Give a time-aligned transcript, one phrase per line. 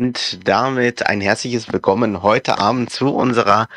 [0.00, 3.68] Und damit ein herzliches Willkommen heute Abend zu unserer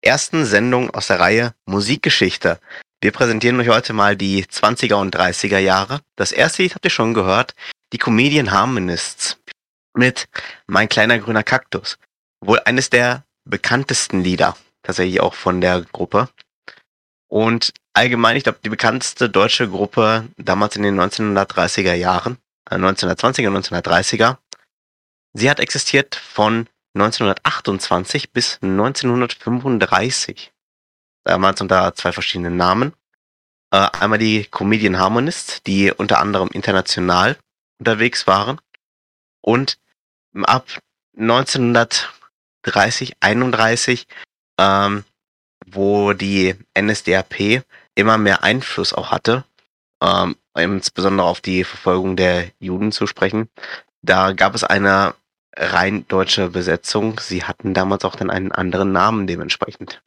[0.00, 2.58] ersten Sendung aus der Reihe Musikgeschichte.
[3.02, 6.00] Wir präsentieren euch heute mal die 20er und 30er Jahre.
[6.16, 7.54] Das erste Lied habt ihr schon gehört,
[7.92, 9.36] die Comedian Harmonists
[9.92, 10.28] mit
[10.66, 11.98] Mein kleiner grüner Kaktus.
[12.40, 16.30] Wohl eines der bekanntesten Lieder, tatsächlich auch von der Gruppe.
[17.28, 22.38] Und allgemein, ich glaube, die bekannteste deutsche Gruppe damals in den 1930er Jahren,
[22.70, 24.38] 1920er, äh, 1930er.
[25.38, 30.50] Sie hat existiert von 1928 bis 1935.
[31.24, 32.94] Damals unter zwei verschiedenen Namen.
[33.70, 37.36] Äh, einmal die Comedian Harmonists, die unter anderem international
[37.78, 38.62] unterwegs waren.
[39.42, 39.76] Und
[40.44, 40.78] ab
[41.18, 44.06] 1930, 31,
[44.58, 45.04] ähm,
[45.66, 47.62] wo die NSDAP
[47.94, 49.44] immer mehr Einfluss auch hatte,
[50.02, 53.50] ähm, insbesondere auf die Verfolgung der Juden zu sprechen.
[54.00, 55.14] Da gab es eine
[55.56, 57.18] rein deutsche Besetzung.
[57.20, 60.02] Sie hatten damals auch dann einen anderen Namen dementsprechend.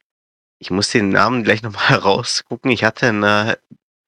[0.58, 2.70] Ich muss den Namen gleich nochmal rausgucken.
[2.70, 3.56] Ich hatte äh,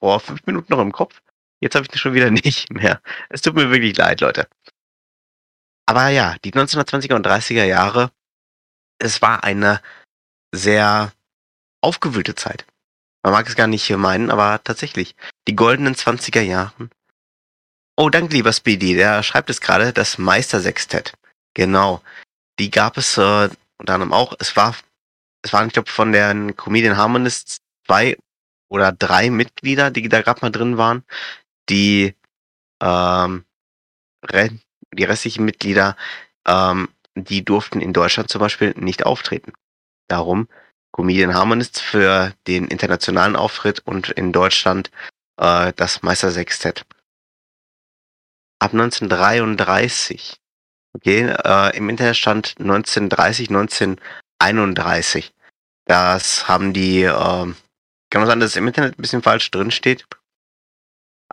[0.00, 1.20] vor fünf Minuten noch im Kopf.
[1.60, 3.00] Jetzt habe ich den schon wieder nicht mehr.
[3.28, 4.46] Es tut mir wirklich leid, Leute.
[5.86, 8.12] Aber ja, die 1920er und 30er Jahre,
[8.98, 9.80] es war eine
[10.54, 11.12] sehr
[11.80, 12.66] aufgewühlte Zeit.
[13.22, 15.16] Man mag es gar nicht hier meinen, aber tatsächlich.
[15.48, 16.90] Die goldenen 20er Jahren.
[17.96, 18.94] Oh, danke, lieber Speedy.
[18.94, 21.14] Der schreibt es gerade, das Meistersextett.
[21.54, 22.02] Genau.
[22.58, 24.34] Die gab es äh, unter anderem auch.
[24.38, 24.76] Es war,
[25.42, 28.16] es waren, ich glaube, von den Comedian Harmonists zwei
[28.70, 31.04] oder drei Mitglieder, die da gerade mal drin waren.
[31.68, 32.14] Die,
[32.82, 33.44] ähm,
[34.94, 35.96] die restlichen Mitglieder,
[36.46, 39.52] ähm, die durften in Deutschland zum Beispiel nicht auftreten.
[40.08, 40.48] Darum
[40.92, 44.90] Comedian Harmonists für den internationalen Auftritt und in Deutschland
[45.38, 46.84] äh, das Meistersextett.
[48.58, 50.36] Ab 1933,
[50.94, 55.32] okay, äh, im Internet stand 1930, 1931.
[55.86, 57.54] Das haben die, äh, kann
[58.14, 60.06] man sagen, dass es im Internet ein bisschen falsch drin steht.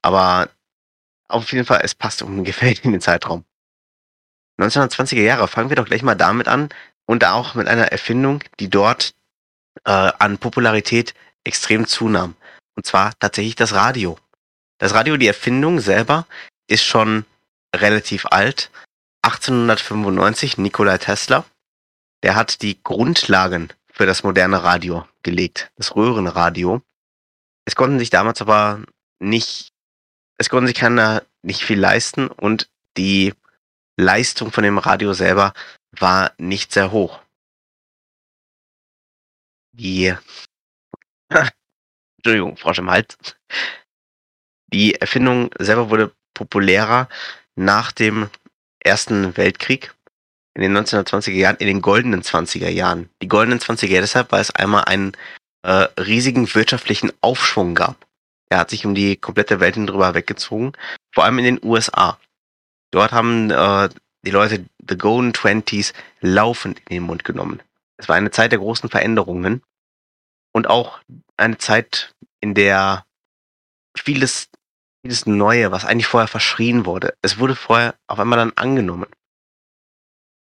[0.01, 0.49] Aber
[1.27, 3.45] auf jeden Fall, es passt ungefähr in den Zeitraum.
[4.59, 6.69] 1920er Jahre, fangen wir doch gleich mal damit an
[7.05, 9.13] und auch mit einer Erfindung, die dort
[9.85, 12.35] äh, an Popularität extrem zunahm.
[12.75, 14.17] Und zwar tatsächlich das Radio.
[14.77, 16.25] Das Radio, die Erfindung selber,
[16.67, 17.25] ist schon
[17.75, 18.69] relativ alt.
[19.21, 21.45] 1895 Nikola Tesla,
[22.23, 26.81] der hat die Grundlagen für das moderne Radio gelegt, das Röhrenradio.
[27.65, 28.83] Es konnten sich damals aber
[29.19, 29.73] nicht,
[30.37, 33.33] es konnten sich keiner nicht viel leisten und die
[33.97, 35.53] Leistung von dem Radio selber
[35.91, 37.21] war nicht sehr hoch.
[39.73, 40.15] Die
[42.17, 43.17] Entschuldigung, Frosch im Hals.
[44.67, 47.09] Die Erfindung selber wurde populärer
[47.55, 48.29] nach dem
[48.79, 49.93] Ersten Weltkrieg
[50.53, 53.09] in den 1920er Jahren, in den goldenen 20er Jahren.
[53.21, 55.13] Die goldenen 20er Jahre deshalb, weil es einmal einen
[55.63, 58.07] äh, riesigen wirtschaftlichen Aufschwung gab.
[58.49, 60.73] Er hat sich um die komplette Welt drüber weggezogen,
[61.13, 62.19] vor allem in den USA.
[62.91, 63.89] Dort haben äh,
[64.23, 67.61] die Leute The Golden Twenties laufend in den Mund genommen.
[67.97, 69.61] Es war eine Zeit der großen Veränderungen
[70.51, 70.99] und auch
[71.37, 73.05] eine Zeit, in der
[73.95, 74.49] vieles,
[75.01, 79.07] vieles Neue, was eigentlich vorher verschrien wurde, es wurde vorher auf einmal dann angenommen.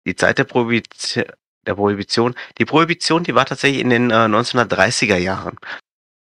[0.06, 1.25] Die Zeit der Prohibition,
[1.66, 5.57] der Prohibition, die Prohibition, die war tatsächlich in den äh, 1930er Jahren.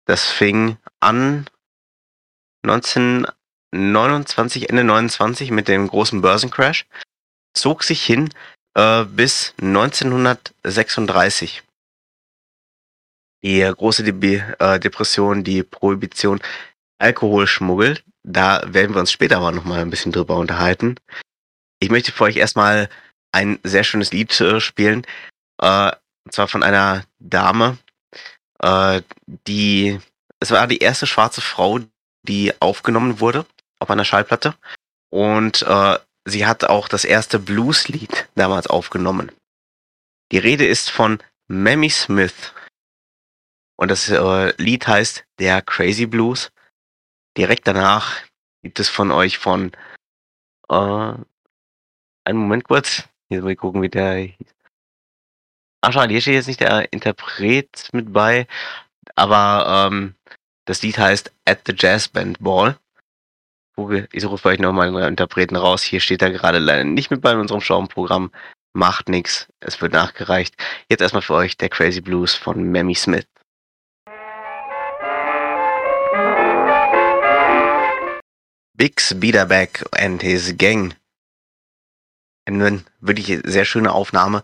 [0.06, 1.50] Das fing an
[2.63, 6.85] 1929, Ende 29 mit dem großen Börsencrash,
[7.53, 8.29] zog sich hin
[8.75, 11.63] äh, bis 1936
[13.44, 16.39] die große De äh, Depression, die Prohibition,
[17.00, 18.00] Alkoholschmuggel.
[18.23, 20.95] Da werden wir uns später aber nochmal ein bisschen drüber unterhalten.
[21.79, 22.89] Ich möchte für euch erstmal
[23.34, 25.06] ein sehr schönes Lied äh, spielen.
[25.61, 25.91] Äh,
[26.25, 27.78] und zwar von einer Dame,
[28.59, 29.01] äh,
[29.47, 30.00] die,
[30.39, 31.79] es war die erste schwarze Frau,
[32.25, 33.45] die aufgenommen wurde
[33.79, 34.56] auf einer Schallplatte.
[35.09, 39.31] Und äh, sie hat auch das erste Blueslied damals aufgenommen.
[40.31, 42.53] Die Rede ist von Mammy Smith.
[43.75, 46.51] Und das äh, Lied heißt Der Crazy Blues.
[47.38, 48.21] Direkt danach
[48.62, 49.71] gibt es von euch von
[50.69, 51.13] äh,
[52.25, 53.07] einen Moment kurz.
[53.30, 54.53] Hier mal gucken, wie der hieß.
[55.81, 58.47] Ach schade, hier steht jetzt nicht der Interpret mit bei,
[59.15, 60.15] aber ähm,
[60.65, 62.77] das Lied heißt At the Jazz Band Ball.
[64.12, 65.81] Ich suche für euch nochmal einen Interpreten raus.
[65.81, 68.31] Hier steht er gerade leider nicht mit bei in unserem Schaumprogramm.
[68.74, 70.56] Macht nix, es wird nachgereicht.
[70.89, 73.27] Jetzt erstmal für euch der Crazy Blues von Mammy Smith.
[78.75, 80.95] Bix Biederbeck and his gang
[82.45, 84.43] eine wirklich sehr schöne Aufnahme.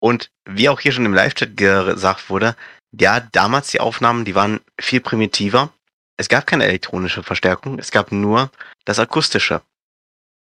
[0.00, 2.56] Und wie auch hier schon im Live-Chat gesagt wurde,
[2.92, 5.72] ja, damals die Aufnahmen, die waren viel primitiver.
[6.16, 8.50] Es gab keine elektronische Verstärkung, es gab nur
[8.84, 9.62] das Akustische.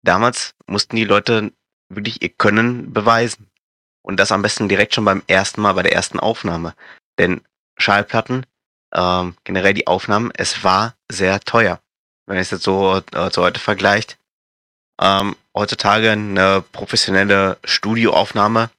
[0.04, 1.52] Damals mussten die Leute
[1.90, 3.50] wirklich ihr Können beweisen.
[4.04, 6.76] Und das am besten direkt schon beim ersten Mal, bei der ersten Aufnahme.
[7.18, 7.42] Denn
[7.78, 8.46] Schallplatten,
[8.94, 11.82] ähm, generell die Aufnahmen, es war sehr teuer.
[12.28, 14.18] Wenn es jetzt so äh, zu heute vergleicht,
[15.02, 18.70] ähm, heutzutage eine professionelle Studioaufnahme,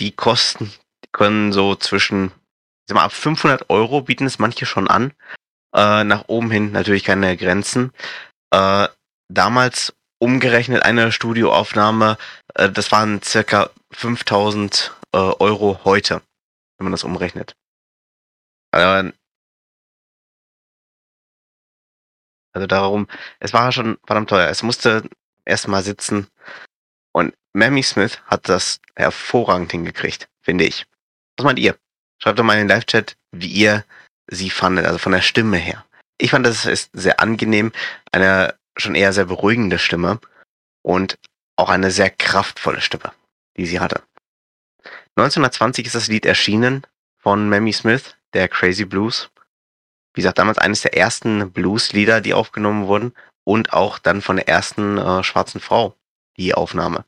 [0.00, 0.72] die Kosten
[1.12, 2.32] können so zwischen,
[2.86, 5.12] sag mal, ab 500 Euro bieten es manche schon an.
[5.74, 7.92] Äh, nach oben hin natürlich keine Grenzen.
[8.50, 8.88] Äh,
[9.28, 12.18] damals umgerechnet eine Studioaufnahme,
[12.54, 16.22] äh, das waren circa 5000 äh, Euro heute,
[16.78, 17.54] wenn man das umrechnet.
[22.54, 23.06] Also, darum,
[23.40, 24.48] es war schon verdammt teuer.
[24.48, 25.02] Es musste
[25.44, 26.28] erstmal sitzen.
[27.12, 30.86] Und Mammy Smith hat das hervorragend hingekriegt, finde ich.
[31.36, 31.76] Was meint ihr?
[32.22, 33.84] Schreibt doch mal in den Live-Chat, wie ihr
[34.28, 35.84] sie fandet, also von der Stimme her.
[36.18, 37.72] Ich fand, das ist sehr angenehm,
[38.12, 40.20] eine schon eher sehr beruhigende Stimme
[40.82, 41.18] und
[41.56, 43.12] auch eine sehr kraftvolle Stimme,
[43.56, 44.02] die sie hatte.
[45.16, 46.84] 1920 ist das Lied erschienen
[47.18, 49.30] von Mammy Smith, der Crazy Blues.
[50.14, 53.12] Wie gesagt, damals eines der ersten Blues-Lieder, die aufgenommen wurden
[53.44, 55.96] und auch dann von der ersten äh, schwarzen Frau
[56.36, 57.04] die Aufnahme.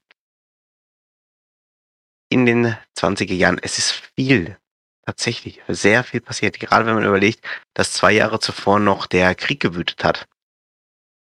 [2.29, 4.59] In den 20er Jahren, es ist viel,
[5.05, 6.59] tatsächlich, sehr viel passiert.
[6.59, 10.29] Gerade wenn man überlegt, dass zwei Jahre zuvor noch der Krieg gewütet hat.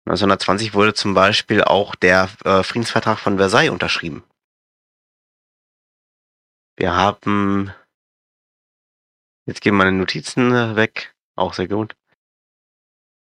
[0.06, 4.24] 1920 wurde zum Beispiel auch der äh, Friedensvertrag von Versailles unterschrieben.
[6.76, 7.72] Wir haben,
[9.46, 11.96] jetzt gehen meine Notizen äh, weg, auch sehr gut.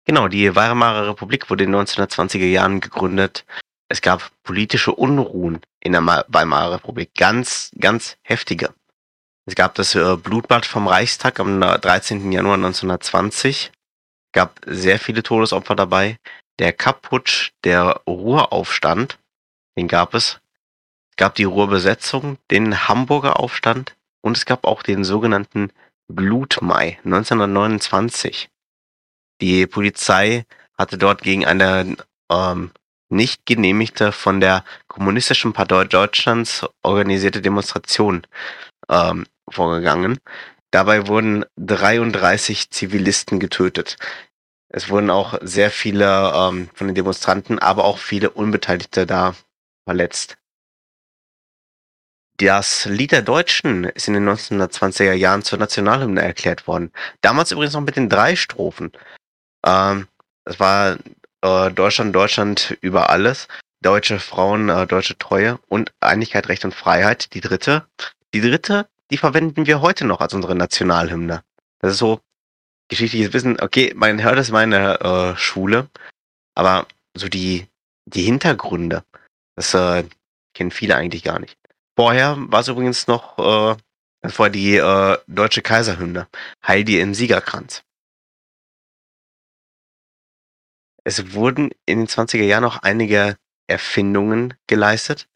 [0.06, 3.46] Genau, die Weimarer Republik wurde in den 1920er Jahren gegründet.
[3.90, 8.74] Es gab politische Unruhen in der Weimarer Republik, ganz, ganz heftige.
[9.46, 12.32] Es gab das äh, Blutbad vom Reichstag am 13.
[12.32, 13.72] Januar 1920.
[13.72, 16.18] Es gab sehr viele Todesopfer dabei.
[16.60, 19.18] Der Kapputsch, der Ruhraufstand,
[19.76, 20.40] den gab es.
[21.12, 25.72] Es gab die Ruhrbesetzung, den Hamburger Aufstand und es gab auch den sogenannten
[26.10, 28.50] Blutmai 1929.
[29.42, 30.46] Die Polizei
[30.78, 31.96] hatte dort gegen eine
[32.32, 32.72] ähm,
[33.10, 38.26] nicht genehmigte von der Kommunistischen Partei Deutschlands organisierte Demonstration
[38.90, 40.20] ähm, vorgegangen.
[40.72, 43.98] Dabei wurden 33 Zivilisten getötet.
[44.68, 49.36] Es wurden auch sehr viele ähm, von den Demonstranten, aber auch viele Unbeteiligte da
[49.86, 50.39] verletzt.
[52.40, 56.94] Das Lied der Deutschen ist in den 1920er Jahren zur Nationalhymne erklärt worden.
[57.20, 58.94] Damals übrigens noch mit den drei Strophen.
[59.66, 60.08] Ähm,
[60.46, 60.98] es war
[61.42, 63.50] äh, Deutschland, Deutschland über alles.
[63.82, 67.34] Deutsche Frauen, äh, deutsche Treue und Einigkeit, Recht und Freiheit.
[67.34, 67.86] Die dritte.
[68.34, 71.44] Die dritte, die verwenden wir heute noch als unsere Nationalhymne.
[71.80, 72.22] Das ist so
[72.88, 73.60] geschichtliches Wissen.
[73.60, 75.90] Okay, man hört es in meiner äh, Schule,
[76.56, 77.68] aber so die,
[78.06, 79.04] die Hintergründe,
[79.58, 80.06] das äh,
[80.54, 81.59] kennen viele eigentlich gar nicht.
[82.00, 83.76] Vorher war es übrigens noch, äh,
[84.22, 86.30] das die äh, deutsche Kaiserhymne.
[86.66, 87.84] Heil dir im Siegerkranz.
[91.04, 93.36] Es wurden in den 20er Jahren auch einige
[93.68, 95.28] Erfindungen geleistet.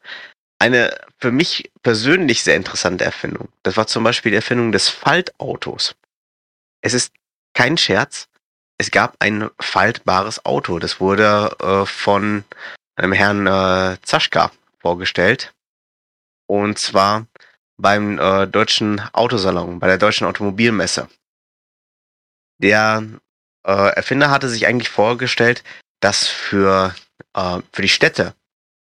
[0.58, 3.50] Eine für mich persönlich sehr interessante Erfindung.
[3.62, 5.96] Das war zum Beispiel die Erfindung des Faltautos.
[6.80, 7.12] Es ist
[7.52, 8.30] kein Scherz.
[8.78, 10.78] Es gab ein faltbares Auto.
[10.78, 12.44] Das wurde äh, von
[12.96, 14.50] einem Herrn äh, Zaschka
[14.80, 15.54] vorgestellt.
[16.46, 17.26] Und zwar
[17.76, 21.08] beim äh, deutschen Autosalon, bei der deutschen Automobilmesse.
[22.58, 23.02] Der
[23.66, 25.64] äh, Erfinder hatte sich eigentlich vorgestellt,
[26.00, 26.94] dass für,
[27.34, 28.34] äh, für die Städte,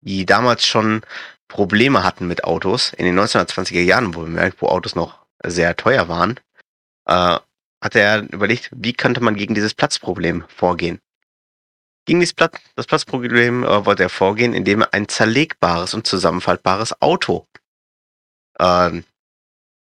[0.01, 1.03] die damals schon
[1.49, 6.09] Probleme hatten mit Autos, in den 1920er Jahren, wo, bemerkt, wo Autos noch sehr teuer
[6.09, 6.41] waren,
[7.07, 7.39] äh,
[7.83, 11.01] hat er überlegt, wie könnte man gegen dieses Platzproblem vorgehen.
[12.07, 17.01] Gegen dieses Platz, das Platzproblem äh, wollte er vorgehen, indem er ein zerlegbares und zusammenfaltbares
[17.01, 17.47] Auto
[18.59, 19.03] äh,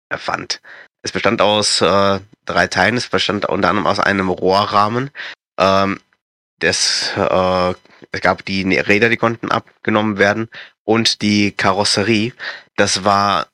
[0.09, 0.61] erfand.
[1.01, 2.97] Es bestand aus äh, drei Teilen.
[2.97, 5.11] Es bestand unter anderem aus einem Rohrrahmen.
[5.57, 5.99] Ähm,
[6.59, 7.73] das, äh,
[8.11, 10.49] es gab die Räder, die konnten abgenommen werden
[10.83, 12.33] und die Karosserie.
[12.75, 13.47] Das war,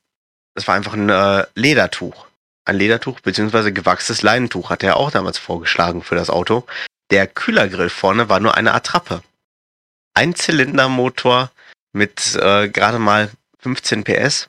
[0.54, 2.26] das war einfach ein äh, Ledertuch.
[2.64, 6.64] Ein Ledertuch beziehungsweise gewachstes Leinentuch hat er auch damals vorgeschlagen für das Auto.
[7.10, 9.22] Der Kühlergrill vorne war nur eine Attrappe.
[10.14, 11.50] Ein Zylindermotor
[11.92, 13.30] mit äh, gerade mal
[13.60, 14.48] 15 PS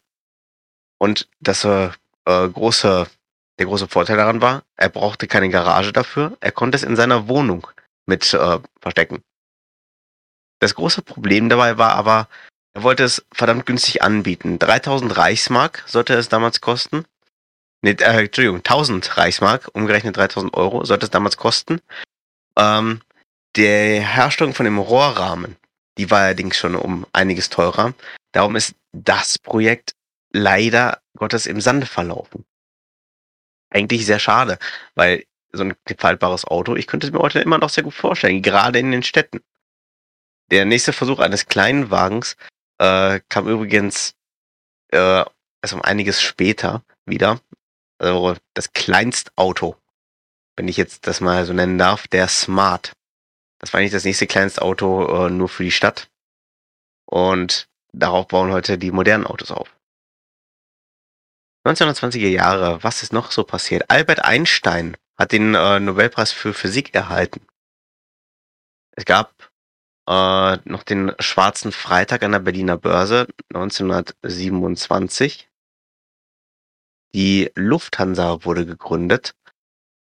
[0.98, 1.90] und das äh,
[2.26, 3.08] äh, große,
[3.60, 7.28] der große Vorteil daran war, er brauchte keine Garage dafür, er konnte es in seiner
[7.28, 7.68] Wohnung
[8.06, 9.24] mit äh, verstecken.
[10.60, 12.28] Das große Problem dabei war aber,
[12.74, 14.60] er wollte es verdammt günstig anbieten.
[14.60, 17.06] 3000 Reichsmark sollte es damals kosten.
[17.82, 21.82] Nee, äh, Entschuldigung, 1000 Reichsmark, umgerechnet 3000 Euro, sollte es damals kosten.
[22.58, 23.02] Ähm,
[23.56, 25.56] die Herstellung von dem Rohrrahmen,
[25.98, 27.94] die war allerdings schon um einiges teurer.
[28.32, 29.96] Darum ist das Projekt
[30.32, 32.46] leider Gottes im Sande verlaufen.
[33.70, 34.60] Eigentlich sehr schade,
[34.96, 38.42] weil so ein faltbares Auto, ich könnte es mir heute immer noch sehr gut vorstellen,
[38.42, 39.42] gerade in den Städten.
[40.52, 42.36] Der nächste Versuch eines kleinen Wagens
[42.78, 44.16] äh, kam übrigens
[44.92, 45.24] äh,
[45.62, 47.40] erst um einiges später wieder.
[47.98, 49.78] Also das Kleinstauto,
[50.56, 52.94] wenn ich jetzt das mal so nennen darf, der Smart.
[53.60, 56.10] Das war nicht das nächste Kleinstauto äh, nur für die Stadt.
[57.06, 59.76] Und darauf bauen heute die modernen Autos auf.
[61.66, 63.90] 1920er Jahre, was ist noch so passiert?
[63.90, 67.46] Albert Einstein hat den äh, Nobelpreis für Physik erhalten.
[68.92, 69.52] Es gab
[70.08, 75.50] äh, noch den Schwarzen Freitag an der Berliner Börse 1927.
[77.16, 79.36] Die Lufthansa wurde gegründet,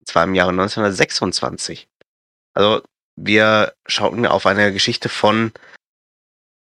[0.05, 1.89] zwar im Jahre 1926.
[2.55, 2.83] Also
[3.17, 5.53] wir schauten auf eine Geschichte von,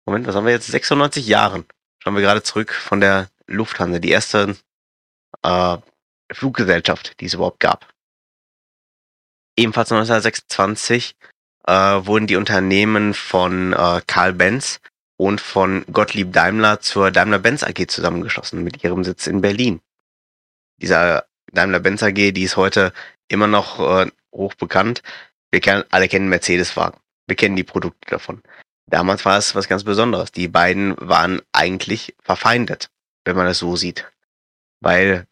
[0.06, 0.66] Moment, was haben wir jetzt?
[0.66, 1.64] 96 Jahren.
[2.02, 4.56] Schauen wir gerade zurück von der Lufthansa, die erste
[5.42, 5.76] äh,
[6.32, 7.92] Fluggesellschaft, die es überhaupt gab.
[9.56, 11.16] Ebenfalls 1926
[11.66, 14.80] äh, wurden die Unternehmen von äh, Karl Benz
[15.18, 19.80] und von Gottlieb Daimler zur Daimler-Benz AG zusammengeschlossen mit ihrem Sitz in Berlin.
[20.80, 22.94] Dieser Daimler-Benz AG, die ist heute
[23.30, 25.02] immer noch äh, hoch bekannt.
[25.50, 26.98] Wir kennen, alle kennen Mercedes-Wagen.
[27.26, 28.42] Wir kennen die Produkte davon.
[28.86, 30.32] Damals war es was ganz Besonderes.
[30.32, 32.90] Die beiden waren eigentlich verfeindet,
[33.24, 34.10] wenn man es so sieht.
[34.80, 35.26] Weil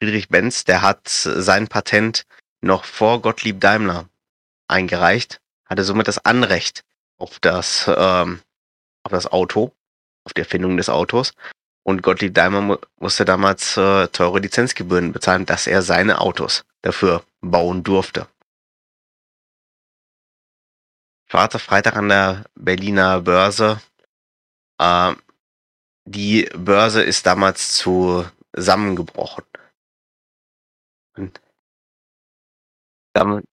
[0.00, 2.26] Friedrich Benz, der hat sein Patent
[2.60, 4.08] noch vor Gottlieb Daimler
[4.66, 6.84] eingereicht, hatte somit das Anrecht
[7.16, 8.40] auf das, ähm,
[9.04, 9.72] auf das Auto,
[10.24, 11.32] auf die Erfindung des Autos.
[11.86, 17.22] Und Gottlieb Daimler mu musste damals äh, teure Lizenzgebühren bezahlen, dass er seine Autos dafür
[17.40, 18.26] bauen durfte.
[21.26, 23.82] Schwarzer Freitag an der Berliner Börse.
[24.78, 25.14] Äh,
[26.06, 29.44] die Börse ist damals zusammengebrochen.
[31.16, 31.40] Und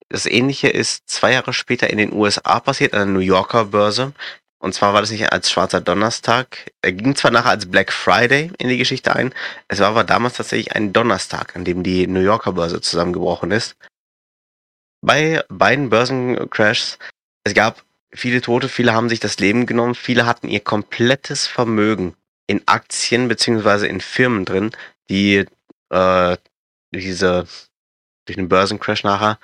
[0.10, 4.14] das ähnliche ist zwei Jahre später in den USA passiert, an der New Yorker Börse.
[4.62, 6.72] Und zwar war das nicht als schwarzer Donnerstag.
[6.84, 9.34] Er ging zwar nachher als Black Friday in die Geschichte ein,
[9.68, 13.76] es war aber damals tatsächlich ein Donnerstag, an dem die New Yorker Börse zusammengebrochen ist.
[15.04, 17.00] Bei beiden Börsencrashs,
[17.44, 22.16] es gab viele Tote, viele haben sich das Leben genommen, viele hatten ihr komplettes Vermögen
[22.46, 24.72] in Aktien beziehungsweise in Firmen drin,
[25.10, 25.48] die
[25.90, 26.38] äh,
[26.94, 27.48] diese
[28.26, 29.40] durch den Börsencrash nachher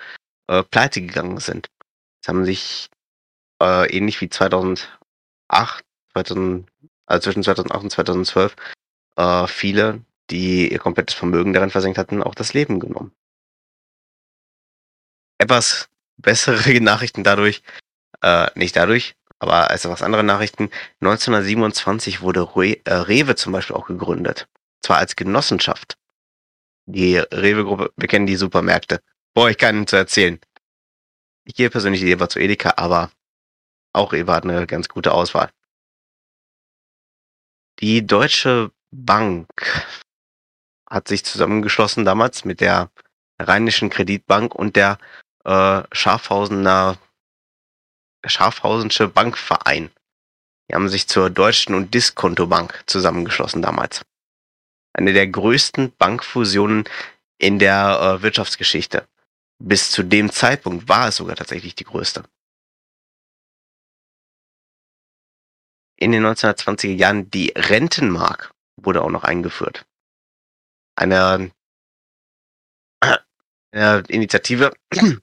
[0.47, 1.71] äh, pleite gegangen sind.
[2.21, 2.91] Es haben sich
[3.59, 4.29] äh, ähnlich wie
[5.49, 6.69] 2008, 2000,
[7.05, 8.55] also zwischen 2008 und 2012
[9.17, 13.13] äh, viele, die ihr komplettes Vermögen darin versenkt hatten, auch das Leben genommen.
[15.37, 17.61] Etwas bessere Nachrichten dadurch,
[18.21, 20.69] äh, nicht dadurch, aber als etwas andere Nachrichten.
[21.01, 24.47] 1927 wurde Re äh, Rewe zum Beispiel auch gegründet.
[24.81, 25.97] Zwar als Genossenschaft.
[26.85, 29.01] Die Rewe-Gruppe, wir kennen die Supermärkte.
[29.33, 30.39] Boah, ich kann Ihnen zu erzählen.
[31.43, 33.11] Ich gehe persönlich lieber zu Edeka, aber
[33.97, 35.49] auch hat eine ganz gute Auswahl.
[37.79, 39.47] Die Deutsche Bank
[40.89, 42.89] hat sich zusammengeschlossen damals mit der
[43.39, 44.97] Rheinischen Kreditbank und der
[45.43, 46.97] äh, Schafhausener
[48.25, 49.91] Schafhausensche Bankverein.
[50.69, 54.03] Die haben sich zur Deutschen und Diskontobank zusammengeschlossen damals
[54.97, 56.85] eine der größten Bankfusionen
[57.37, 59.07] in der äh, Wirtschaftsgeschichte.
[59.59, 62.23] Bis zu dem Zeitpunkt war es sogar tatsächlich die größte.
[65.99, 69.85] In den 1920er Jahren die Rentenmark wurde auch noch eingeführt.
[70.95, 71.51] Eine,
[73.71, 74.71] eine Initiative.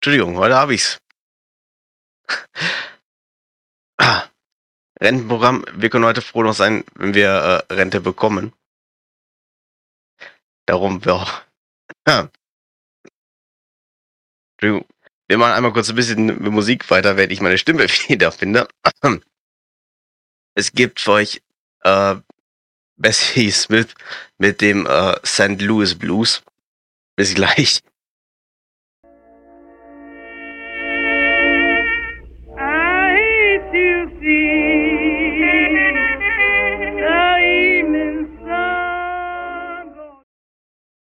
[0.00, 0.98] Entschuldigung, heute habe ich's.
[5.00, 5.64] Rentenprogramm.
[5.72, 8.52] Wir können heute froh noch sein, wenn wir äh, Rente bekommen.
[10.66, 11.24] Darum, wir
[12.06, 12.28] ja.
[15.28, 18.66] Wir machen einmal kurz ein bisschen mit Musik weiter, wenn ich meine Stimme wieder finde.
[20.54, 21.42] Es gibt für euch
[21.84, 22.16] äh,
[22.96, 23.88] Bessie Smith
[24.38, 25.60] mit dem äh, St.
[25.60, 26.42] Louis Blues.
[27.14, 27.82] Bis gleich.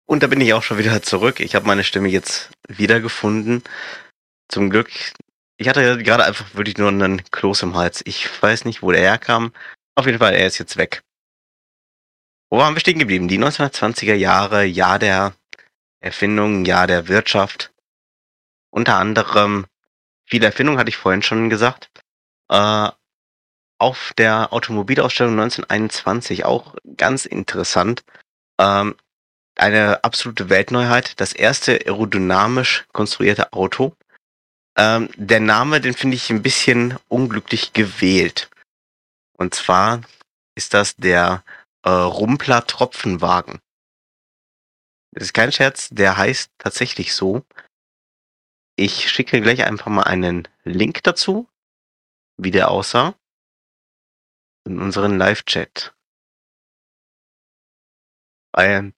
[0.05, 1.39] Und da bin ich auch schon wieder zurück.
[1.39, 3.63] Ich habe meine Stimme jetzt wiedergefunden.
[4.49, 4.91] Zum Glück,
[5.57, 8.01] Ich hatte gerade einfach wirklich nur einen Kloß im Hals.
[8.05, 9.53] Ich weiß nicht, wo der herkam.
[9.95, 11.03] Auf jeden Fall, er ist jetzt weg.
[12.49, 13.27] Wo waren wir stehen geblieben?
[13.27, 15.33] Die 1920er Jahre, Jahr der
[16.01, 17.71] Erfindung, Jahr der Wirtschaft.
[18.71, 19.65] Unter anderem
[20.25, 21.89] viele Erfindungen, hatte ich vorhin schon gesagt.
[22.49, 22.89] Äh,
[23.79, 28.03] auf der Automobilausstellung 1921 auch ganz interessant.
[28.59, 28.95] Ähm,
[29.55, 31.19] eine absolute Weltneuheit.
[31.19, 33.95] Das erste aerodynamisch konstruierte Auto.
[34.75, 38.49] Ähm, der Name, den finde ich ein bisschen unglücklich gewählt.
[39.37, 40.01] Und zwar
[40.55, 41.43] ist das der
[41.83, 43.59] äh, Rumpler Tropfenwagen.
[45.11, 47.45] Das ist kein Scherz, der heißt tatsächlich so.
[48.75, 51.47] Ich schicke gleich einfach mal einen Link dazu,
[52.37, 53.13] wie der aussah,
[54.65, 55.93] in unseren Live-Chat.
[58.53, 58.93] Weil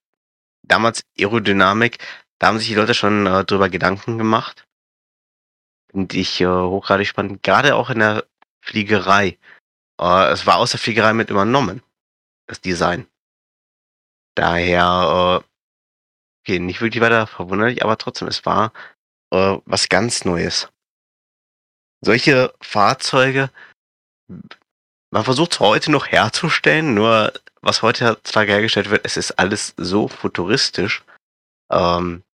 [0.64, 2.00] damals Aerodynamik,
[2.40, 4.66] da haben sich die Leute schon äh, drüber Gedanken gemacht.
[5.96, 8.26] Finde ich äh, hochgradig spannend, gerade auch in der
[8.60, 9.38] Fliegerei.
[9.98, 11.82] Äh, es war aus der Fliegerei mit übernommen,
[12.48, 13.08] das Design.
[14.36, 15.48] Daher, äh,
[16.42, 18.74] okay, nicht wirklich weiter verwunderlich, aber trotzdem, es war
[19.32, 20.68] äh, was ganz Neues.
[22.02, 23.50] Solche Fahrzeuge,
[25.12, 30.10] man versucht es heute noch herzustellen, nur was heutzutage hergestellt wird, es ist alles so
[30.10, 31.06] futuristisch,
[31.72, 32.26] ähm,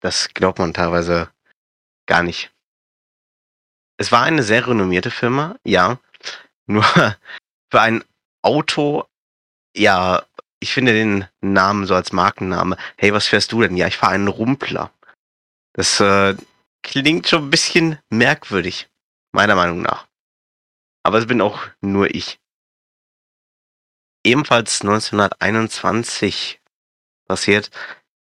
[0.00, 1.30] das glaubt man teilweise
[2.04, 2.52] gar nicht.
[3.96, 5.98] Es war eine sehr renommierte Firma, ja.
[6.66, 6.84] Nur
[7.70, 8.04] für ein
[8.42, 9.04] Auto,
[9.74, 10.24] ja,
[10.60, 12.76] ich finde den Namen so als Markenname.
[12.96, 13.76] Hey, was fährst du denn?
[13.76, 14.90] Ja, ich fahre einen Rumpler.
[15.74, 16.36] Das äh,
[16.82, 18.88] klingt schon ein bisschen merkwürdig,
[19.32, 20.06] meiner Meinung nach.
[21.02, 22.38] Aber es bin auch nur ich
[24.26, 26.60] ebenfalls 1921
[27.26, 27.70] passiert.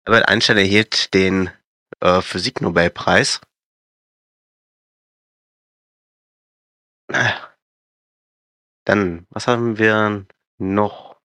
[0.04, 1.50] Albert Einstein erhielt den
[2.00, 3.40] äh, Physiknobelpreis.
[8.85, 10.27] Dann, was haben wir
[10.59, 11.17] noch?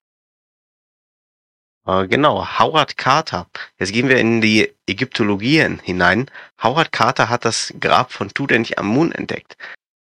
[1.85, 3.47] Äh, genau, Howard Carter.
[3.77, 6.31] Jetzt gehen wir in die Ägyptologien hinein.
[6.61, 9.57] Howard Carter hat das Grab von Tutanchamun entdeckt.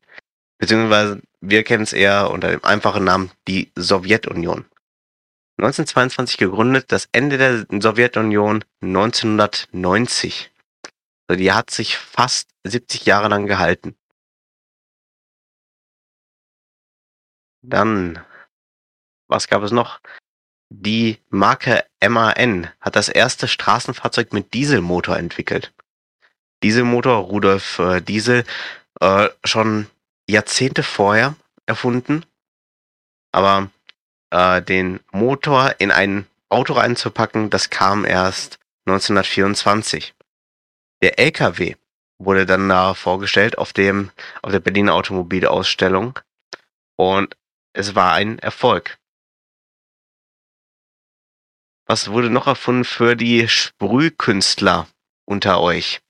[0.57, 4.65] beziehungsweise wir kennen es eher unter dem einfachen Namen die Sowjetunion.
[5.57, 10.51] 1922 gegründet, das Ende der Sowjetunion 1990.
[11.27, 13.95] Also die hat sich fast 70 Jahre lang gehalten.
[17.63, 18.23] Dann,
[19.27, 19.99] was gab es noch?
[20.69, 25.73] Die Marke MAN hat das erste Straßenfahrzeug mit Dieselmotor entwickelt.
[26.63, 28.45] Dieselmotor Rudolf äh, Diesel
[28.99, 29.87] äh, schon
[30.31, 32.25] Jahrzehnte vorher erfunden,
[33.31, 33.69] aber
[34.31, 40.13] äh, den Motor in ein Auto reinzupacken, das kam erst 1924.
[41.01, 41.75] Der LKW
[42.19, 46.19] wurde dann da vorgestellt auf dem auf der Berliner Automobilausstellung
[46.95, 47.35] und
[47.73, 48.97] es war ein Erfolg.
[51.87, 54.87] Was wurde noch erfunden für die Sprühkünstler
[55.25, 56.01] unter euch?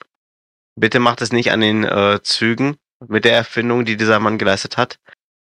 [0.75, 2.77] Bitte macht es nicht an den äh, Zügen
[3.07, 4.99] mit der Erfindung, die dieser Mann geleistet hat.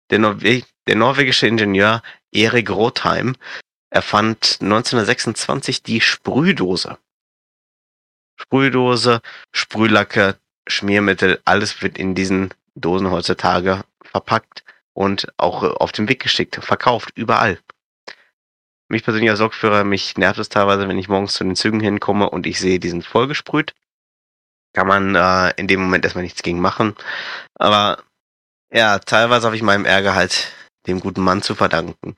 [0.10, 3.36] Der, Norwe der norwegische Ingenieur Erik Rotheim
[3.90, 6.98] erfand 1926 die Sprühdose.
[8.36, 16.22] Sprühdose, Sprühlacke, Schmiermittel, alles wird in diesen Dosen heutzutage verpackt und auch auf den Weg
[16.22, 17.60] geschickt, verkauft, überall
[18.90, 22.30] mich persönlich als Lokführer, mich nervt es teilweise, wenn ich morgens zu den Zügen hinkomme
[22.30, 23.74] und ich sehe, die sind vollgesprüht.
[24.74, 26.96] Kann man äh, in dem Moment erstmal nichts gegen machen.
[27.56, 28.04] Aber
[28.72, 30.54] ja, teilweise habe ich meinem Ärger halt
[30.88, 32.16] dem guten Mann zu verdanken.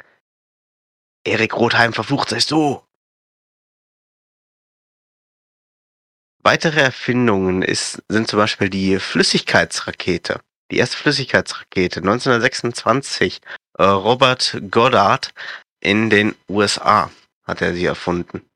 [1.23, 2.81] Erik Rotheim verflucht seist du!
[6.43, 10.41] Weitere Erfindungen ist, sind zum Beispiel die Flüssigkeitsrakete.
[10.71, 13.41] Die erste Flüssigkeitsrakete 1926.
[13.77, 15.33] Äh, Robert Goddard
[15.79, 17.11] in den USA
[17.43, 18.50] hat er sie erfunden.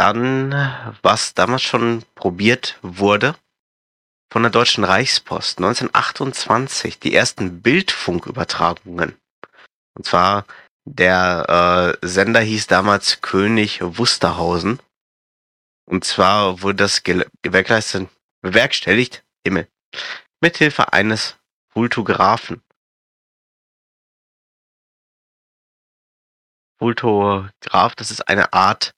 [0.00, 0.54] Dann,
[1.02, 3.36] was damals schon probiert wurde,
[4.32, 9.14] von der Deutschen Reichspost 1928 die ersten Bildfunkübertragungen.
[9.94, 10.46] Und zwar
[10.86, 14.80] der äh, Sender hieß damals König Wusterhausen.
[15.84, 18.08] Und zwar wurde das gewährleistet,
[18.40, 19.68] bewerkstelligt, Himmel,
[20.40, 21.36] mithilfe eines
[21.74, 22.62] Pultographen.
[26.78, 28.94] Pultograph, das ist eine Art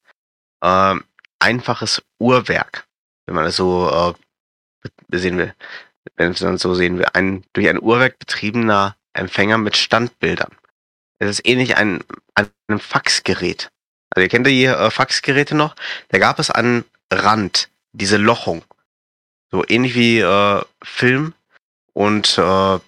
[0.63, 0.95] äh,
[1.39, 2.87] einfaches Uhrwerk,
[3.27, 4.17] wenn man das so
[4.83, 5.55] äh, sehen will.
[6.17, 10.53] wenn es dann so sehen, ein durch ein Uhrwerk betriebener Empfänger mit Standbildern.
[11.19, 12.03] Es ist ähnlich ein,
[12.35, 13.71] einem Faxgerät.
[14.11, 15.77] Also ihr kennt die äh, Faxgeräte noch?
[16.09, 18.65] Da gab es an Rand diese Lochung.
[19.51, 21.35] So ähnlich wie äh, Film
[21.93, 22.79] und äh,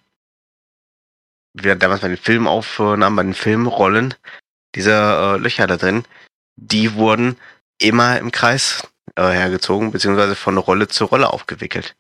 [1.55, 4.15] wir damals bei den Filmaufnahmen, bei den Filmrollen,
[4.75, 6.05] diese äh, Löcher da drin,
[6.57, 7.37] die wurden
[7.79, 11.97] immer im Kreis äh, hergezogen, beziehungsweise von Rolle zu Rolle aufgewickelt.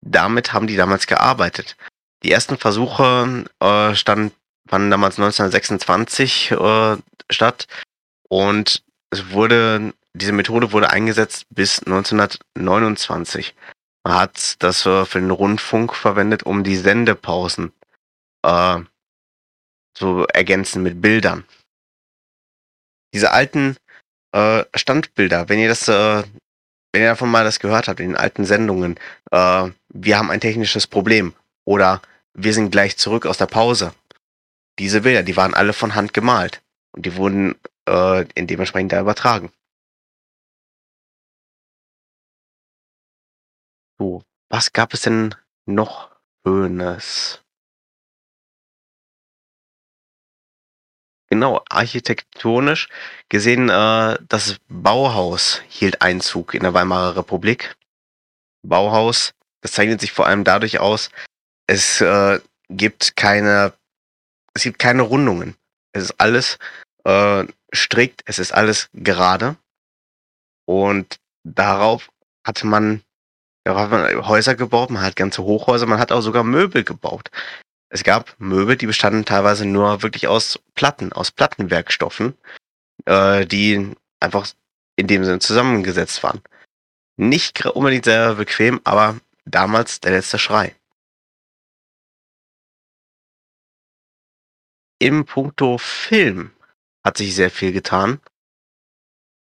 [0.00, 1.76] Damit haben die damals gearbeitet.
[2.22, 4.32] Die ersten Versuche äh, standen,
[4.68, 6.96] fanden damals 1926 äh,
[7.30, 7.66] statt
[8.28, 13.54] und es wurde, diese Methode wurde eingesetzt bis 1929.
[14.04, 17.72] Man hat das äh, für den Rundfunk verwendet, um die Sendepausen
[18.42, 18.80] äh,
[19.94, 21.44] zu ergänzen mit Bildern.
[23.14, 23.76] Diese alten
[24.32, 26.22] äh, Standbilder, wenn ihr das, äh,
[26.92, 28.98] wenn ihr davon mal das gehört habt, in den alten Sendungen,
[29.30, 32.02] äh, wir haben ein technisches Problem oder
[32.34, 33.94] wir sind gleich zurück aus der Pause.
[34.78, 37.54] Diese Bilder, die waren alle von Hand gemalt und die wurden
[37.86, 39.52] äh, dementsprechend da übertragen.
[43.98, 45.34] So, was gab es denn
[45.66, 46.10] noch
[46.44, 47.41] Schönes?
[51.32, 52.90] Genau, architektonisch
[53.30, 57.74] gesehen, äh, das Bauhaus hielt Einzug in der Weimarer Republik.
[58.62, 61.08] Bauhaus, das zeichnet sich vor allem dadurch aus,
[61.66, 63.72] es äh, gibt keine,
[64.52, 65.56] es gibt keine Rundungen.
[65.92, 66.58] Es ist alles
[67.04, 69.56] äh, strikt, es ist alles gerade.
[70.66, 72.10] Und darauf
[72.46, 73.00] hatte man,
[73.64, 77.30] darauf hat man Häuser gebaut, man hat ganze Hochhäuser, man hat auch sogar Möbel gebaut.
[77.92, 82.38] Es gab Möbel, die bestanden teilweise nur wirklich aus Platten, aus Plattenwerkstoffen,
[83.04, 84.48] äh, die einfach
[84.96, 86.40] in dem Sinne zusammengesetzt waren.
[87.18, 90.74] Nicht unbedingt sehr bequem, aber damals der letzte Schrei.
[94.98, 96.50] Im Punkto Film
[97.04, 98.22] hat sich sehr viel getan.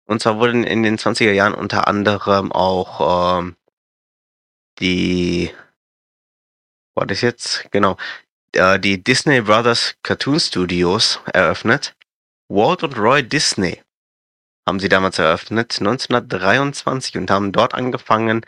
[0.05, 3.55] Und zwar wurden in den 20er Jahren unter anderem auch ähm,
[4.77, 5.51] die,
[6.93, 7.71] was ist jetzt?
[7.71, 7.97] Genau,
[8.55, 11.95] äh, die Disney Brothers Cartoon Studios eröffnet.
[12.49, 13.81] Walt und Roy Disney
[14.67, 18.45] haben sie damals eröffnet, 1923, und haben dort angefangen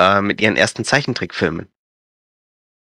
[0.00, 1.68] äh, mit ihren ersten Zeichentrickfilmen.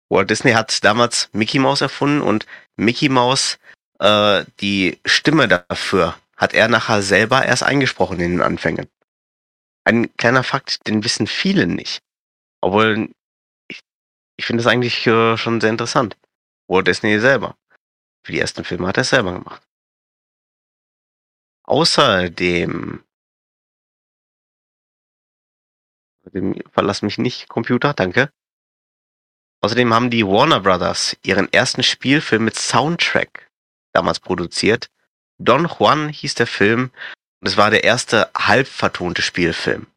[0.10, 3.58] Walt Disney hat damals Mickey Mouse erfunden und Mickey Mouse
[4.00, 8.88] äh, die Stimme dafür hat er nachher selber erst eingesprochen in den Anfängen.
[9.84, 12.00] Ein kleiner Fakt, den wissen viele nicht.
[12.62, 13.10] Obwohl,
[13.68, 13.80] ich,
[14.38, 16.16] ich finde es eigentlich äh, schon sehr interessant.
[16.68, 17.58] Walt Disney selber.
[18.24, 19.62] Für die ersten Filme hat er es selber gemacht.
[21.64, 23.04] Außerdem,
[26.22, 28.32] außerdem verlass mich nicht, Computer, danke.
[29.62, 33.50] Außerdem haben die Warner Brothers ihren ersten Spielfilm mit Soundtrack
[33.94, 34.90] damals produziert.
[35.40, 36.92] Don Juan hieß der Film
[37.42, 39.88] und es war der erste halb vertonte Spielfilm.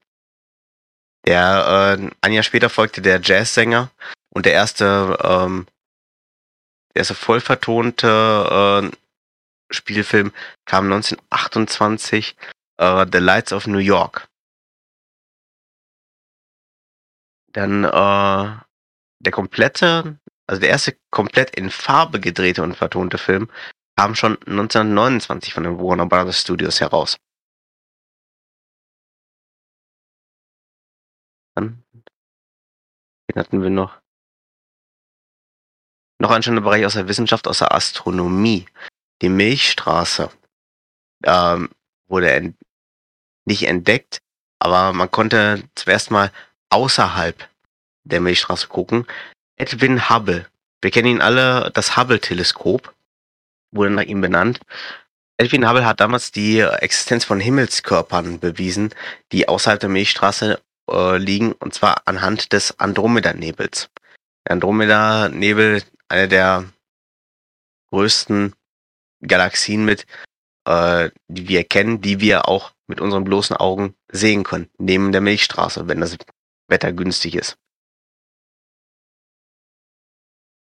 [1.26, 3.90] Der äh, ein Jahr später folgte der Jazzsänger
[4.30, 5.66] und der erste ähm,
[6.94, 8.96] der erste voll vertonte äh,
[9.72, 10.32] Spielfilm
[10.64, 12.36] kam 1928,
[12.78, 14.28] äh, The Lights of New York.
[17.52, 18.60] Dann äh,
[19.20, 23.50] der komplette, also der erste komplett in Farbe gedrehte und vertonte Film
[23.96, 27.16] kam schon 1929 von den Warner Brothers Studios heraus.
[31.54, 31.84] Dann
[33.28, 34.00] wen hatten wir noch?
[36.20, 38.66] Noch ein schöner Bereich aus der Wissenschaft, aus der Astronomie.
[39.22, 40.30] Die Milchstraße
[41.24, 41.70] ähm,
[42.08, 42.56] wurde ent
[43.46, 44.18] nicht entdeckt,
[44.58, 46.30] aber man konnte zuerst mal
[46.68, 47.48] außerhalb
[48.04, 49.06] der Milchstraße gucken.
[49.56, 50.46] Edwin Hubble.
[50.82, 52.94] Wir kennen ihn alle, das Hubble-Teleskop
[53.72, 54.60] wurde nach ihm benannt.
[55.38, 58.94] Edwin Hubble hat damals die Existenz von Himmelskörpern bewiesen,
[59.32, 63.88] die außerhalb der Milchstraße äh, liegen, und zwar anhand des Andromeda-Nebels.
[64.46, 66.70] Der Andromeda-Nebel eine der
[67.90, 68.54] größten
[69.22, 70.06] Galaxien mit,
[70.66, 75.20] äh, die wir kennen, die wir auch mit unseren bloßen Augen sehen können, neben der
[75.20, 76.16] Milchstraße, wenn das
[76.68, 77.56] Wetter günstig ist.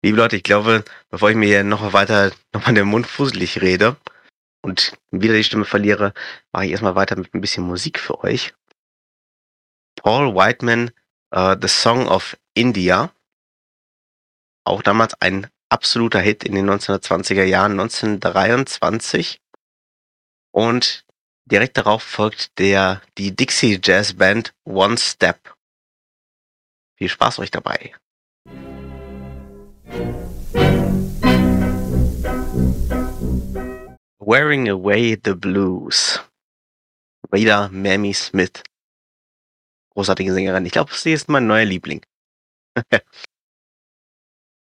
[0.03, 3.97] Liebe Leute, ich glaube, bevor ich mir hier noch weiter nochmal den Mund fusselig rede
[4.63, 6.13] und wieder die Stimme verliere,
[6.53, 8.55] mache ich erstmal weiter mit ein bisschen Musik für euch.
[9.97, 10.91] Paul Whiteman,
[11.35, 13.15] uh, The Song of India,
[14.65, 19.41] auch damals ein absoluter Hit in den 1920er Jahren, 1923.
[20.53, 21.05] Und
[21.45, 25.55] direkt darauf folgt der, die Dixie Jazz Band One Step.
[26.97, 27.95] Viel Spaß euch dabei.
[34.21, 36.21] Wearing Away the Blues.
[37.31, 38.63] Wieder Mammy Smith.
[39.91, 40.65] Großartige Sängerin.
[40.65, 42.01] Ich glaube, sie ist mein neuer Liebling.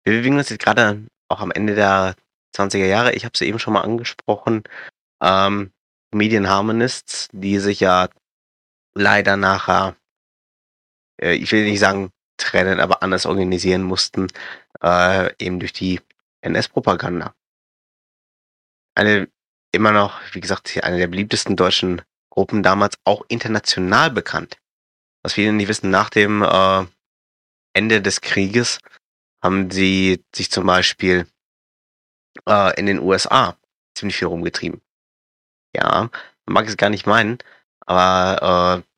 [0.05, 2.15] Wir bewegen uns jetzt gerade auch am Ende der
[2.55, 3.13] 20er Jahre.
[3.13, 4.63] Ich habe sie eben schon mal angesprochen.
[5.21, 5.71] Ähm,
[6.11, 8.09] Comedian Harmonists, die sich ja
[8.93, 9.95] leider nachher,
[11.19, 14.27] äh, ich will nicht sagen trennen, aber anders organisieren mussten,
[14.81, 15.99] äh, eben durch die
[16.41, 17.33] NS-Propaganda.
[18.93, 19.27] Eine
[19.71, 24.57] immer noch, wie gesagt, eine der beliebtesten deutschen Gruppen damals auch international bekannt.
[25.23, 26.85] Was viele nicht wissen, nach dem äh,
[27.73, 28.79] Ende des Krieges
[29.45, 31.27] haben sie sich zum Beispiel
[32.47, 33.55] äh, in den USA
[33.95, 34.81] ziemlich viel rumgetrieben.
[35.75, 36.09] Ja,
[36.45, 37.37] man mag es gar nicht meinen,
[37.85, 38.89] aber äh,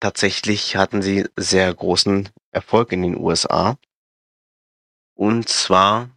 [0.00, 3.78] tatsächlich hatten sie sehr großen Erfolg in den USA.
[5.14, 6.10] Und zwar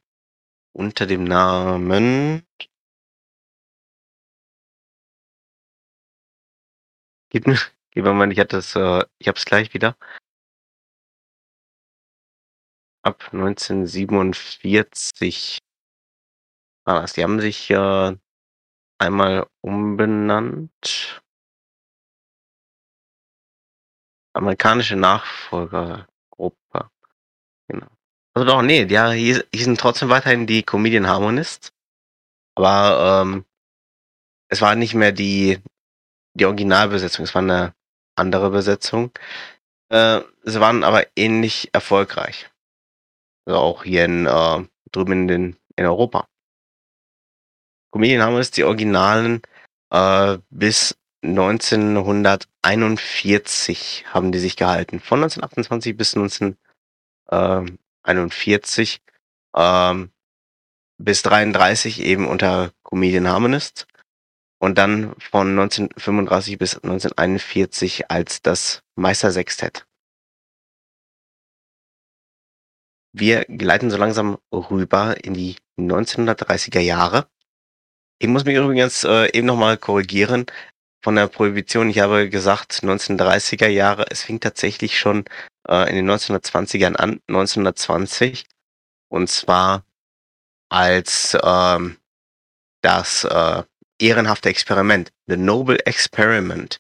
[0.74, 2.46] unter dem Namen.
[7.30, 7.58] Gib mir,
[7.92, 9.96] gib mir mal, ich hatte es, äh, ich hab's gleich wieder.
[13.02, 15.60] Ab 1947
[16.86, 17.14] war das.
[17.14, 18.16] Die haben sich äh,
[18.98, 21.22] einmal umbenannt.
[24.34, 26.90] Amerikanische Nachfolgergruppe.
[27.68, 27.88] Genau.
[28.34, 31.72] Also doch, nee, die hieß, hießen trotzdem weiterhin die Comedian Harmonists.
[32.56, 33.46] Aber ähm,
[34.50, 35.60] es war nicht mehr die,
[36.34, 37.74] die Originalbesetzung, es war eine
[38.16, 39.12] andere Besetzung.
[39.90, 42.49] Äh, sie waren aber ähnlich erfolgreich.
[43.50, 46.28] Also auch hier in, äh, drüben in, den, in Europa.
[47.92, 49.42] Comedian Harmonists, die Originalen,
[49.90, 55.00] äh, bis 1941 haben die sich gehalten.
[55.00, 59.02] Von 1928 bis 1941.
[59.56, 60.12] Ähm,
[61.00, 63.88] bis 33 eben unter Comedian Harmonist.
[64.60, 69.88] Und dann von 1935 bis 1941 als das Meistersextett.
[73.12, 77.28] Wir gleiten so langsam rüber in die 1930er Jahre.
[78.20, 80.46] Ich muss mich übrigens äh, eben nochmal korrigieren
[81.02, 81.90] von der Prohibition.
[81.90, 84.06] Ich habe gesagt 1930er Jahre.
[84.10, 85.26] Es fing tatsächlich schon
[85.68, 88.46] äh, in den 1920ern an, 1920.
[89.08, 89.84] Und zwar
[90.70, 91.98] als ähm,
[92.82, 93.64] das äh,
[94.00, 96.80] ehrenhafte Experiment, The Noble Experiment,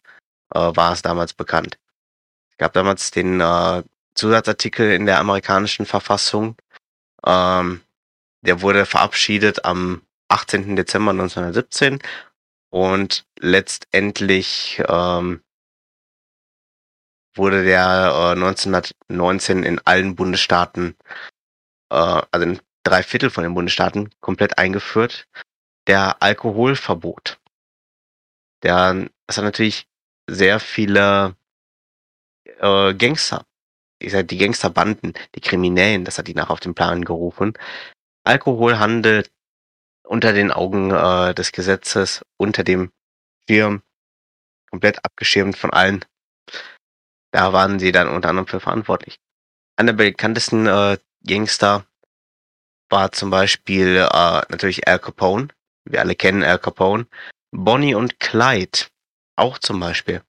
[0.53, 1.79] äh, war es damals bekannt.
[2.51, 3.83] Es gab damals den äh,
[4.15, 6.55] Zusatzartikel in der amerikanischen Verfassung.
[7.25, 7.81] Ähm,
[8.41, 10.75] der wurde verabschiedet am 18.
[10.75, 11.99] Dezember 1917
[12.69, 15.41] und letztendlich ähm,
[17.35, 20.95] wurde der äh, 1919 in allen Bundesstaaten,
[21.89, 21.95] äh,
[22.31, 25.27] also in drei Viertel von den Bundesstaaten, komplett eingeführt.
[25.87, 27.39] Der Alkoholverbot.
[28.61, 29.87] Der, das hat natürlich
[30.27, 31.35] sehr viele
[32.59, 33.45] äh, Gangster,
[33.99, 37.53] ich sag, die Gangsterbanden, die Kriminellen, das hat die nach auf den Plan gerufen.
[38.23, 39.25] Alkoholhandel
[40.03, 42.91] unter den Augen äh, des Gesetzes, unter dem
[43.47, 43.83] Schirm,
[44.69, 46.03] komplett abgeschirmt von allen.
[47.31, 49.19] Da waren sie dann unter anderem für verantwortlich.
[49.75, 51.85] Einer der bekanntesten äh, Gangster
[52.89, 55.49] war zum Beispiel äh, natürlich Al Capone.
[55.85, 57.05] Wir alle kennen Al Capone.
[57.51, 58.87] Bonnie und Clyde
[59.35, 60.23] auch zum Beispiel.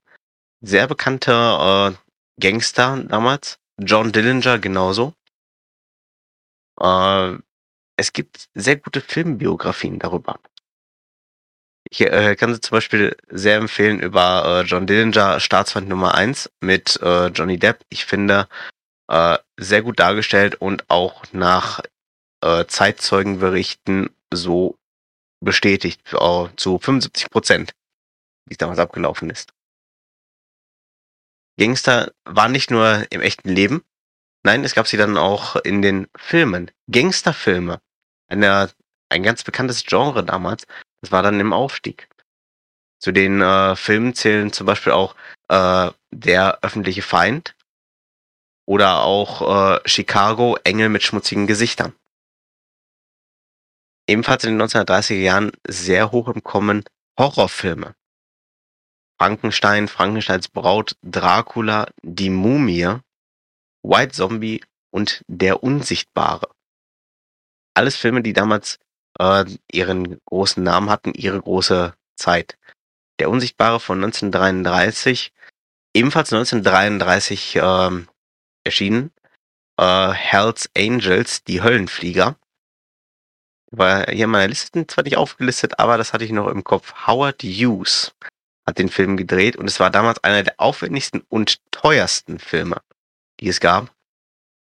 [0.61, 2.10] Sehr bekannte äh,
[2.41, 3.59] Gangster damals.
[3.79, 5.15] John Dillinger genauso.
[6.81, 7.37] Äh,
[7.97, 10.39] es gibt sehr gute Filmbiografien darüber.
[11.91, 16.51] Ich äh, kann sie zum Beispiel sehr empfehlen über äh, John Dillinger, Staatsfeind Nummer 1
[16.61, 17.85] mit äh, Johnny Depp.
[17.89, 18.49] Ich finde,
[19.09, 21.81] äh, sehr gut dargestellt und auch nach
[22.43, 24.79] äh, Zeitzeugenberichten so
[25.41, 27.73] bestätigt äh, zu 75 Prozent,
[28.47, 29.53] wie es damals abgelaufen ist.
[31.61, 33.85] Gangster waren nicht nur im echten Leben,
[34.45, 36.71] nein, es gab sie dann auch in den Filmen.
[36.91, 37.83] Gangsterfilme
[38.29, 38.71] eine,
[39.11, 40.67] ein ganz bekanntes Genre damals.
[41.03, 42.09] Das war dann im Aufstieg.
[42.99, 45.15] Zu den äh, Filmen zählen zum Beispiel auch
[45.49, 47.55] äh, Der öffentliche Feind
[48.67, 49.43] oder auch
[49.77, 51.93] äh, Chicago, Engel mit schmutzigen Gesichtern.
[54.09, 56.85] Ebenfalls in den 1930er Jahren sehr hoch im Kommen
[57.19, 57.95] Horrorfilme.
[59.21, 63.01] Frankenstein, Frankensteins Braut, Dracula, Die Mumie,
[63.83, 66.49] White Zombie und Der Unsichtbare
[67.75, 68.79] alles Filme, die damals
[69.19, 72.59] äh, ihren großen Namen hatten, ihre große Zeit.
[73.19, 75.33] Der Unsichtbare von 1933,
[75.95, 78.09] ebenfalls 1933 ähm,
[78.65, 79.13] erschienen.
[79.79, 82.37] Äh, Hell's Angels, die Höllenflieger.
[83.71, 87.07] war hier in meiner Liste zwar nicht aufgelistet, aber das hatte ich noch im Kopf.
[87.07, 88.13] Howard Hughes
[88.67, 92.81] hat den Film gedreht und es war damals einer der aufwendigsten und teuersten Filme,
[93.41, 93.95] die es gab.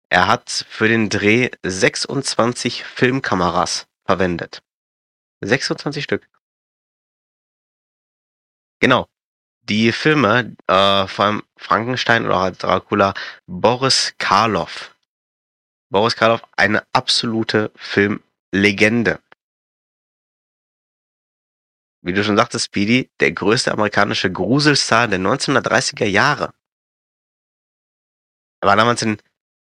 [0.09, 4.63] Er hat für den Dreh 26 Filmkameras verwendet.
[5.41, 6.29] 26 Stück.
[8.79, 9.07] Genau.
[9.63, 13.13] Die Filme, äh, vor allem Frankenstein oder Dracula,
[13.47, 14.95] Boris Karloff.
[15.89, 19.19] Boris Karloff, eine absolute Filmlegende.
[22.01, 26.53] Wie du schon sagtest, Speedy, der größte amerikanische Gruselstar der 1930er Jahre.
[28.61, 29.17] Er war damals in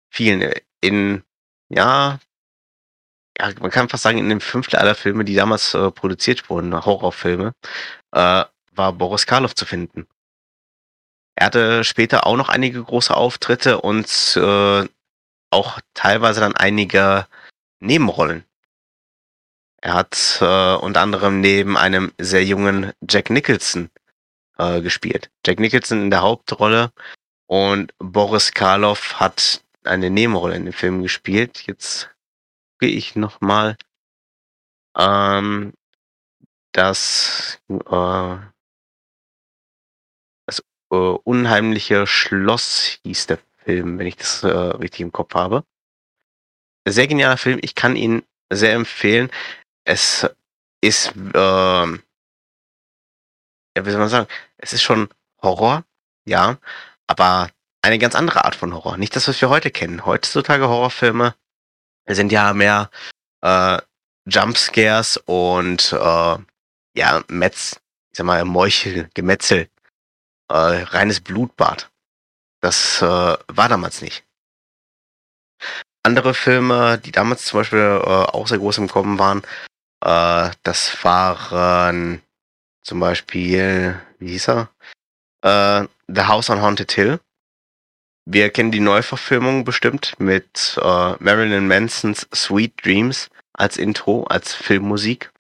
[0.10, 1.24] vielen, in,
[1.70, 2.20] ja,
[3.38, 6.74] ja, man kann fast sagen, in dem Fünftel aller Filme, die damals äh, produziert wurden,
[6.86, 7.54] Horrorfilme,
[8.12, 10.08] äh, war Boris Karloff zu finden.
[11.36, 14.88] Er hatte später auch noch einige große Auftritte und äh,
[15.50, 17.28] auch teilweise dann einige
[17.80, 18.46] Nebenrollen.
[19.84, 23.90] Er hat äh, unter anderem neben einem sehr jungen Jack Nicholson
[24.58, 25.30] äh, gespielt.
[25.46, 26.94] Jack Nicholson in der Hauptrolle
[27.48, 31.68] und Boris Karloff hat eine Nebenrolle in dem Film gespielt.
[31.68, 32.10] Jetzt
[32.80, 33.76] gehe ich nochmal.
[34.98, 35.74] Ähm,
[36.72, 38.38] das äh,
[40.46, 45.66] das äh, unheimliche Schloss hieß der Film, wenn ich das äh, richtig im Kopf habe.
[46.88, 47.60] Sehr genialer Film.
[47.62, 49.30] Ich kann ihn sehr empfehlen.
[49.86, 50.28] Es
[50.82, 52.04] ist, ähm,
[53.76, 55.10] ja, wie soll man sagen, es ist schon
[55.42, 55.84] Horror,
[56.26, 56.58] ja,
[57.08, 57.50] aber
[57.82, 58.98] eine ganz andere Art von Horror.
[58.98, 60.06] Nicht das, was wir heute kennen.
[60.06, 61.36] Heutzutage Horrorfilme
[62.08, 62.90] sind ja mehr
[63.42, 63.80] äh,
[64.26, 66.38] Jumpscares und äh,
[66.96, 69.70] ja, Metz, ich sag mal, Meuchel, Gemetzel,
[70.50, 71.92] äh, reines Blutbad.
[72.62, 74.26] Das äh, war damals nicht.
[76.04, 79.42] Andere Filme, die damals zum Beispiel äh, auch sehr groß im Kommen waren,
[80.04, 82.22] äh, das waren
[82.84, 84.70] zum Beispiel, wie hieß er?
[85.42, 87.20] Äh, The House on Haunted Hill.
[88.26, 95.32] Wir kennen die Neuverfilmung bestimmt mit äh, Marilyn Mansons Sweet Dreams als Intro, als Filmmusik.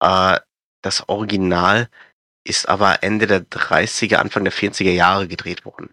[0.00, 0.38] Äh,
[0.82, 1.88] das Original
[2.44, 5.92] ist aber Ende der 30er, Anfang der 40er Jahre gedreht worden.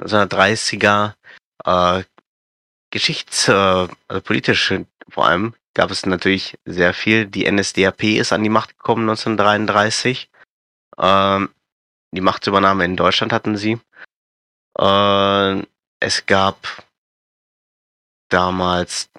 [0.00, 1.14] 1930er
[1.64, 2.04] äh,
[2.98, 4.74] Geschichts-, äh, also politisch
[5.08, 7.26] vor allem, gab es natürlich sehr viel.
[7.26, 10.28] Die NSDAP ist an die Macht gekommen 1933.
[10.98, 11.50] Ähm,
[12.10, 13.78] die Machtübernahme in Deutschland hatten sie.
[14.76, 15.62] Äh,
[16.00, 16.84] es gab
[18.30, 19.10] damals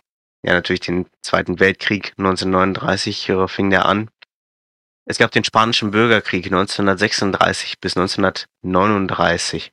[0.44, 4.10] ja natürlich den Zweiten Weltkrieg 1939 äh, fing der an.
[5.06, 9.72] Es gab den Spanischen Bürgerkrieg 1936 bis 1939.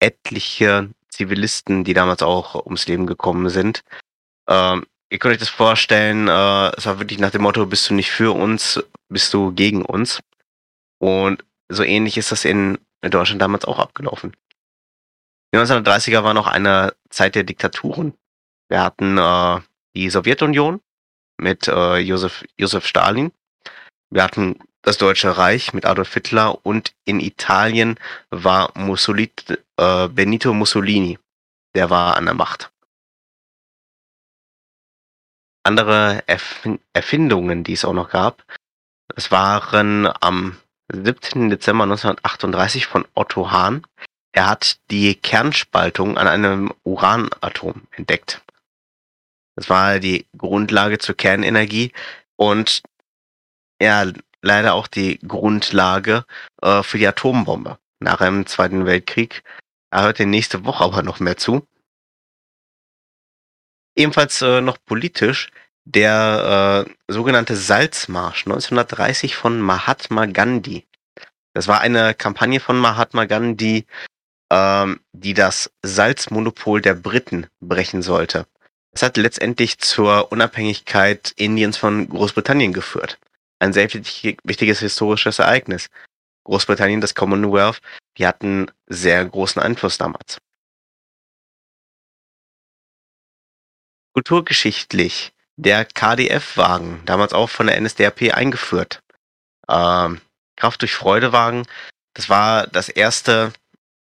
[0.00, 3.82] Etliche Zivilisten, die damals auch ums Leben gekommen sind.
[4.48, 7.94] Ähm, ihr könnt euch das vorstellen, äh, es war wirklich nach dem Motto, bist du
[7.94, 10.20] nicht für uns, bist du gegen uns.
[10.98, 14.36] Und so ähnlich ist das in Deutschland damals auch abgelaufen.
[15.52, 18.14] Die 1930er war noch eine Zeit der Diktaturen.
[18.68, 19.60] Wir hatten äh,
[19.94, 20.80] die Sowjetunion
[21.38, 23.32] mit äh, Josef, Josef Stalin.
[24.10, 27.98] Wir hatten das Deutsche Reich mit Adolf Hitler und in Italien
[28.30, 29.32] war Mussolini,
[29.76, 31.18] äh, Benito Mussolini.
[31.74, 32.70] Der war an der Macht.
[35.64, 38.44] Andere Erf Erfindungen, die es auch noch gab,
[39.16, 40.56] es waren am
[40.92, 41.50] 17.
[41.50, 43.84] Dezember 1938 von Otto Hahn.
[44.30, 48.40] Er hat die Kernspaltung an einem Uranatom entdeckt.
[49.56, 51.90] Das war die Grundlage zur Kernenergie
[52.36, 52.84] und
[53.80, 54.06] ja,
[54.42, 56.24] leider auch die Grundlage
[56.62, 59.42] äh, für die Atombombe nach dem Zweiten Weltkrieg.
[59.90, 61.66] Er hört dir nächste Woche aber noch mehr zu.
[63.96, 65.50] Ebenfalls äh, noch politisch
[65.84, 70.84] der äh, sogenannte Salzmarsch 1930 von Mahatma Gandhi.
[71.54, 73.86] Das war eine Kampagne von Mahatma Gandhi,
[74.52, 78.46] ähm, die das Salzmonopol der Briten brechen sollte.
[78.92, 83.18] Das hat letztendlich zur Unabhängigkeit Indiens von Großbritannien geführt.
[83.58, 85.88] Ein sehr wichtiges historisches Ereignis.
[86.44, 87.80] Großbritannien, das Commonwealth,
[88.18, 90.38] die hatten sehr großen Einfluss damals.
[94.14, 99.00] Kulturgeschichtlich der KDF-Wagen, damals auch von der NSDAP eingeführt.
[99.68, 100.20] Ähm,
[100.56, 101.66] Kraft durch Freudewagen,
[102.14, 103.52] das war das erste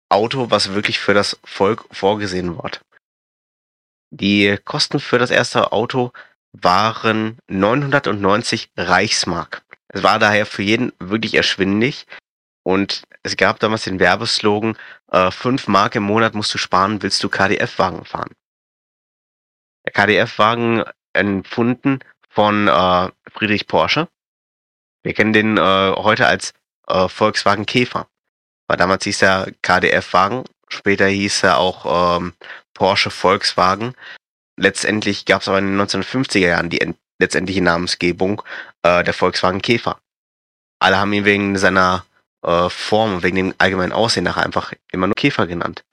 [0.10, 2.72] Auto, was wirklich für das Volk vorgesehen war.
[4.10, 6.12] Die Kosten für das erste Auto
[6.54, 9.64] waren 990 Reichsmark.
[9.88, 12.08] Es war daher für jeden wirklich erschwinglich
[12.64, 14.78] und es gab damals den Werbeslogan,
[15.12, 18.34] äh, 5 Mark im Monat musst du sparen, willst du KDF-Wagen fahren.
[19.94, 20.84] KDF-Wagen
[21.14, 22.00] entfunden
[22.30, 24.08] von äh, Friedrich Porsche.
[25.04, 25.62] Wir kennen den äh,
[25.96, 26.54] heute als
[26.88, 28.08] äh, Volkswagen Käfer.
[28.68, 32.34] Weil damals hieß er KDF-Wagen, später hieß er auch ähm,
[32.74, 33.96] Porsche Volkswagen.
[34.62, 38.44] Letztendlich gab es aber in den 1950er Jahren die letztendliche Namensgebung
[38.84, 40.00] äh, der Volkswagen Käfer.
[40.78, 42.06] Alle haben ihn wegen seiner
[42.44, 45.84] äh, Form, wegen dem allgemeinen Aussehen nachher einfach immer nur Käfer genannt.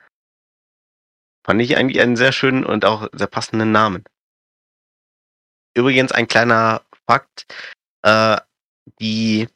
[1.47, 4.05] Fand ich eigentlich einen sehr schönen und auch sehr passenden Namen.
[5.73, 7.47] Übrigens ein kleiner Fakt,
[8.03, 8.37] äh,
[9.01, 9.49] die,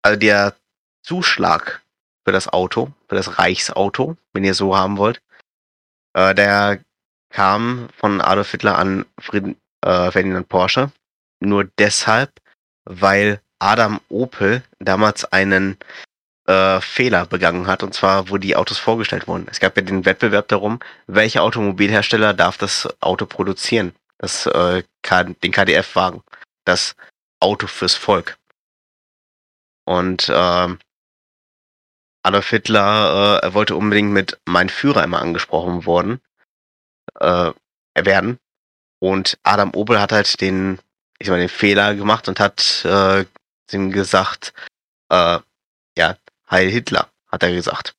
[0.00, 0.56] also der
[1.02, 1.82] Zuschlag
[2.24, 5.20] für das Auto, für das Reichsauto, wenn ihr so haben wollt,
[6.14, 6.82] äh, der
[7.30, 10.90] kam von Adolf Hitler an Fried, äh, Ferdinand Porsche
[11.40, 12.32] nur deshalb,
[12.84, 15.76] weil Adam Opel damals einen
[16.46, 19.46] äh, Fehler begangen hat, und zwar, wo die Autos vorgestellt wurden.
[19.50, 24.82] Es gab ja den Wettbewerb darum, welcher Automobilhersteller darf das Auto produzieren, das, äh,
[25.42, 26.22] den KDF-Wagen,
[26.64, 26.96] das
[27.40, 28.38] Auto fürs Volk.
[29.84, 30.76] Und äh,
[32.22, 36.20] Adolf Hitler äh, wollte unbedingt mit Mein Führer immer angesprochen worden,
[37.20, 37.52] äh,
[37.94, 38.38] werden.
[39.00, 40.78] Und Adam Opel hat halt den,
[41.18, 43.24] ich mal, den Fehler gemacht und hat äh,
[43.72, 44.52] ihm gesagt,
[45.10, 45.38] äh,
[45.96, 46.16] ja,
[46.50, 47.94] Heil Hitler, hat er gesagt.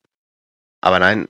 [0.82, 1.28] Aber nein,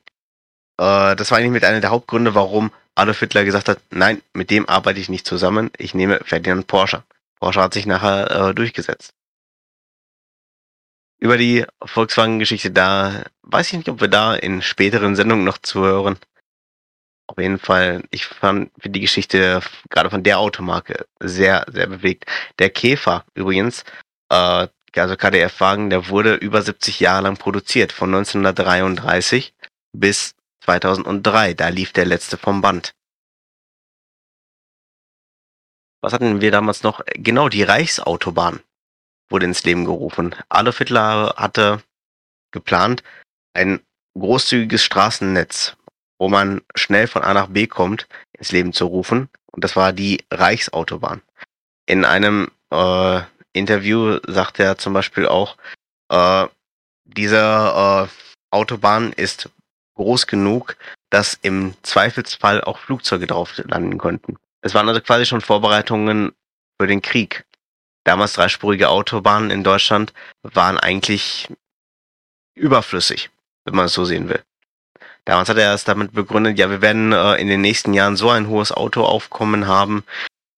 [0.78, 4.50] äh, das war eigentlich mit einer der Hauptgründe, warum Adolf Hitler gesagt hat, nein, mit
[4.50, 7.04] dem arbeite ich nicht zusammen, ich nehme Ferdinand Porsche.
[7.40, 9.14] Porsche hat sich nachher äh, durchgesetzt.
[11.20, 16.18] Über die Volkswagen-Geschichte da weiß ich nicht, ob wir da in späteren Sendungen noch zuhören.
[17.30, 19.62] Auf jeden Fall, ich fand die Geschichte
[19.92, 22.26] gerade von der Automarke sehr, sehr bewegt.
[22.58, 23.84] Der Käfer übrigens,
[24.30, 29.54] äh, also KDF-Wagen, der wurde über 70 Jahre lang produziert, von 1933
[29.96, 30.34] bis
[30.66, 31.54] 2003.
[31.54, 32.96] Da lief der letzte vom Band.
[36.02, 37.02] Was hatten wir damals noch?
[37.14, 38.62] Genau, die Reichsautobahn
[39.30, 40.34] wurde ins Leben gerufen.
[40.50, 41.84] Adolf Hitler hatte
[42.52, 43.04] geplant,
[43.54, 43.82] ein
[44.18, 45.78] großzügiges Straßennetz,
[46.20, 49.30] wo man schnell von A nach B kommt, ins Leben zu rufen.
[49.48, 51.22] Und das war die Reichsautobahn.
[51.88, 53.22] In einem äh,
[53.54, 55.58] Interview sagt er zum Beispiel auch,
[56.10, 56.48] äh,
[57.06, 58.08] diese äh,
[58.52, 59.50] Autobahn ist
[59.96, 60.78] groß genug,
[61.10, 64.38] dass im Zweifelsfall auch Flugzeuge drauf landen konnten.
[64.62, 66.34] Es waren also quasi schon Vorbereitungen
[66.80, 67.46] für den Krieg.
[68.04, 70.14] Damals dreispurige Autobahnen in Deutschland
[70.44, 71.50] waren eigentlich
[72.56, 73.30] überflüssig,
[73.66, 74.42] wenn man es so sehen will.
[75.26, 78.30] Damals hat er es damit begründet, ja, wir werden äh, in den nächsten Jahren so
[78.30, 80.04] ein hohes Autoaufkommen haben,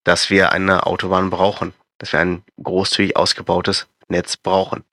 [0.04, 4.84] dass wir eine Autobahn brauchen dass wir ein großzügig ausgebautes Netz brauchen.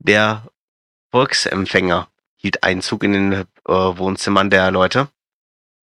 [0.00, 0.48] Der
[1.12, 5.08] Volksempfänger hielt Einzug in den äh, Wohnzimmern der Leute.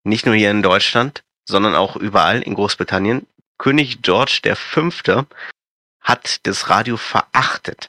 [0.04, 3.26] Nicht nur hier in Deutschland, sondern auch überall in Großbritannien.
[3.58, 5.26] König George V.
[6.02, 7.88] hat das Radio verachtet.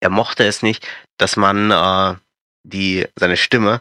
[0.00, 0.84] Er mochte es nicht,
[1.16, 2.18] dass man äh,
[2.66, 3.80] die, seine Stimme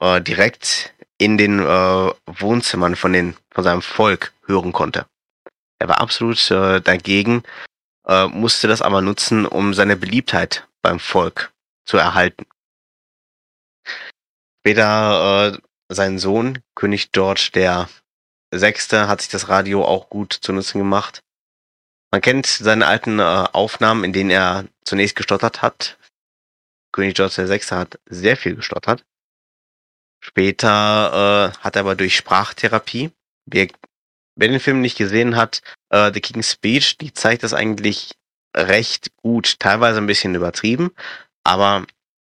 [0.00, 5.06] äh, direkt in den äh, Wohnzimmern von, den, von seinem Volk hören konnte.
[5.78, 7.42] Er war absolut äh, dagegen,
[8.06, 11.52] äh, musste das aber nutzen, um seine Beliebtheit beim Volk
[11.84, 12.46] zu erhalten.
[14.60, 15.58] Später äh,
[15.88, 17.88] sein Sohn, König George der
[18.50, 21.20] Sechste, hat sich das Radio auch gut zu nutzen gemacht.
[22.10, 25.98] Man kennt seine alten äh, Aufnahmen, in denen er zunächst gestottert hat.
[26.94, 29.04] König George Sechste hat sehr viel gestottert.
[30.20, 33.10] Später äh, hat er aber durch Sprachtherapie,
[33.46, 33.68] wir
[34.36, 38.12] wer den Film nicht gesehen hat, äh, The King's Speech, die zeigt das eigentlich
[38.56, 40.92] recht gut, teilweise ein bisschen übertrieben,
[41.42, 41.84] aber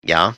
[0.03, 0.37] ja,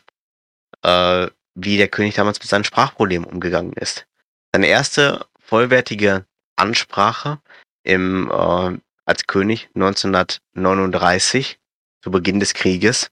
[0.83, 4.07] äh, wie der König damals mit seinen Sprachproblemen umgegangen ist.
[4.53, 7.41] Seine erste vollwertige Ansprache
[7.85, 11.61] im, äh, als König 1939,
[12.03, 13.11] zu Beginn des Krieges,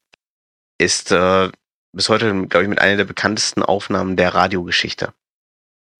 [0.79, 1.51] ist äh,
[1.93, 5.12] bis heute, glaube ich, mit einer der bekanntesten Aufnahmen der Radiogeschichte.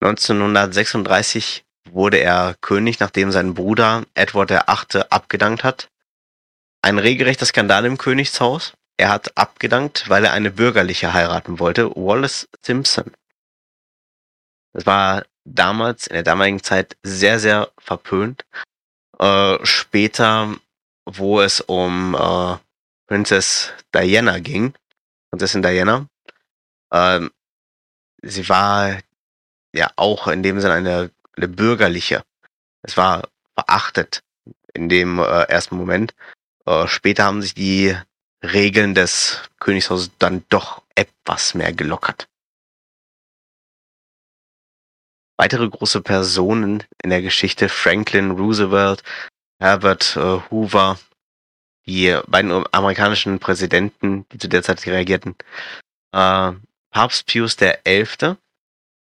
[0.01, 5.05] 1936 wurde er König, nachdem sein Bruder Edward VIII.
[5.09, 5.89] abgedankt hat.
[6.83, 8.75] Ein regelrechter Skandal im Königshaus.
[8.99, 13.13] Er hat abgedankt, weil er eine bürgerliche heiraten wollte, Wallace Simpson.
[14.73, 18.45] Das war damals, in der damaligen Zeit, sehr, sehr verpönt.
[19.19, 20.55] Äh, später,
[21.07, 22.57] wo es um äh,
[23.07, 24.75] Princess Diana ging,
[25.31, 26.09] Prinzessin Diana,
[26.91, 27.21] äh,
[28.23, 28.99] sie war
[29.73, 32.25] ja auch in dem Sinne eine eine bürgerliche.
[32.83, 34.23] Es war verachtet
[34.73, 36.15] in dem äh, ersten Moment.
[36.65, 37.95] Äh, später haben sich die
[38.43, 42.27] Regeln des Königshauses dann doch etwas mehr gelockert.
[45.37, 49.03] weitere große Personen in der Geschichte, Franklin Roosevelt,
[49.61, 50.99] Herbert äh, Hoover,
[51.89, 55.37] die beiden amerikanischen Präsidenten, die zu der Zeit reagierten.
[56.13, 56.53] Äh,
[56.91, 58.37] Papst Pius XI.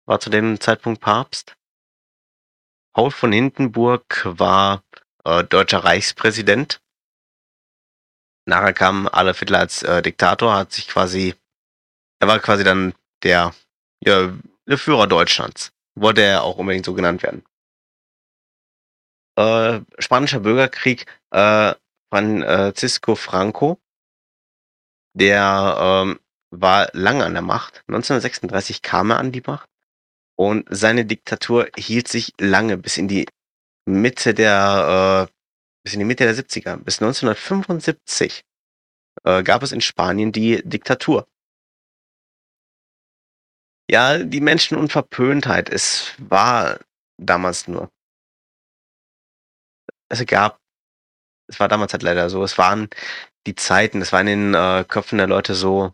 [0.06, 1.56] war zu dem Zeitpunkt Papst.
[2.92, 4.82] Paul von Hindenburg war
[5.24, 6.80] äh, deutscher Reichspräsident.
[8.46, 11.34] Nachher kam Adolf Hitler als äh, Diktator, hat sich quasi,
[12.20, 13.54] er war quasi dann der,
[14.00, 15.72] ja, der Führer Deutschlands.
[15.94, 17.44] Wollte er auch unbedingt so genannt werden.
[19.36, 21.74] Äh, Spanischer Bürgerkrieg, äh,
[22.14, 23.80] Francisco Franco,
[25.14, 27.82] der ähm, war lange an der Macht.
[27.88, 29.68] 1936 kam er an die Macht
[30.36, 33.26] und seine Diktatur hielt sich lange bis in die
[33.84, 35.32] Mitte der äh,
[35.82, 36.76] bis in die Mitte der 70er.
[36.76, 38.44] Bis 1975
[39.24, 41.26] äh, gab es in Spanien die Diktatur.
[43.90, 46.78] Ja, die Menschen und Verpöntheit, es war
[47.18, 47.90] damals nur.
[50.08, 50.60] Es gab,
[51.48, 52.88] es war damals halt leider so, es waren
[53.46, 55.92] die Zeiten, es war in den äh, Köpfen der Leute so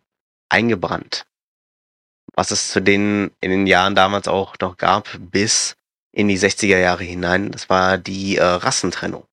[0.48, 1.26] eingebrannt.
[2.34, 5.76] Was es zu denen in den Jahren damals auch noch gab, bis
[6.12, 9.26] in die 60er Jahre hinein, das war die äh, Rassentrennung.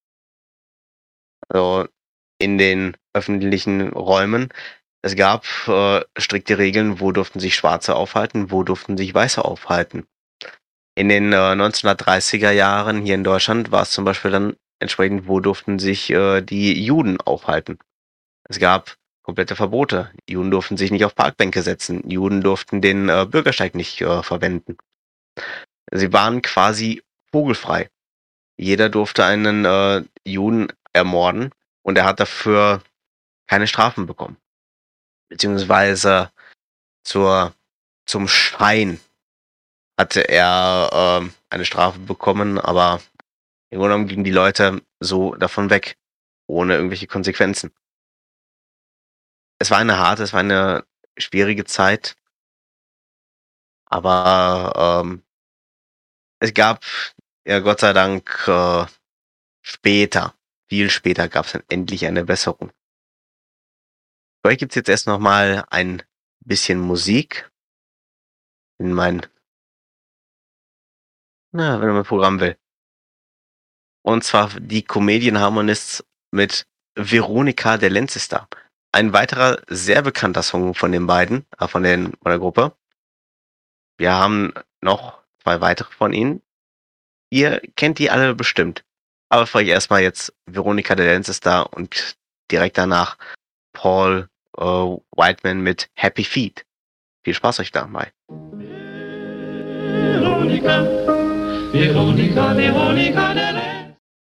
[1.49, 1.88] Also
[2.39, 4.49] in den öffentlichen Räumen.
[5.01, 10.05] Es gab äh, strikte Regeln, wo durften sich Schwarze aufhalten, wo durften sich Weiße aufhalten.
[10.95, 15.39] In den äh, 1930er Jahren hier in Deutschland war es zum Beispiel dann entsprechend, wo
[15.39, 17.80] durften sich äh, die Juden aufhalten.
[18.49, 20.11] Es gab komplette Verbote.
[20.30, 22.09] Juden durften sich nicht auf Parkbänke setzen.
[22.09, 24.78] Juden durften den äh, Bürgersteig nicht äh, verwenden.
[25.91, 27.89] Sie waren quasi vogelfrei.
[28.57, 31.51] Jeder durfte einen äh, Juden ermorden
[31.84, 32.82] und er hat dafür
[33.47, 34.38] keine Strafen bekommen.
[35.30, 36.32] Beziehungsweise
[37.03, 37.53] zur,
[38.05, 38.99] zum Schein
[39.97, 43.01] hatte er äh, eine Strafe bekommen, aber
[43.70, 45.97] im Grunde genommen gingen die Leute so davon weg,
[46.47, 47.72] ohne irgendwelche Konsequenzen
[49.59, 50.86] es war eine harte, es war eine
[51.18, 52.15] schwierige Zeit.
[53.86, 55.24] Aber ähm,
[56.39, 56.84] es gab
[57.45, 58.86] ja Gott sei Dank äh,
[59.61, 60.36] später,
[60.68, 62.72] viel später gab es dann endlich eine Besserung.
[64.41, 66.03] Für euch gibt's jetzt erst noch mal ein
[66.41, 67.49] bisschen Musik
[68.80, 69.26] in mein,
[71.51, 72.57] na, wenn man Programm will.
[74.08, 76.01] Und zwar die Comedian Harmonists
[76.32, 78.47] mit Veronika der Lenzester.
[78.93, 82.72] Ein weiterer sehr bekannter Song von den beiden, äh, von, den, von der Gruppe.
[83.97, 86.41] Wir haben noch zwei weitere von ihnen.
[87.32, 88.86] Ihr kennt die alle bestimmt.
[89.28, 92.16] Aber euch erstmal jetzt Veronika de Lenz ist da und
[92.49, 93.18] direkt danach
[93.74, 96.66] Paul äh, Whiteman mit Happy Feet.
[97.26, 98.14] Viel Spaß euch dabei.
[100.14, 100.84] Veronika,
[101.74, 103.76] Veronika, Veronika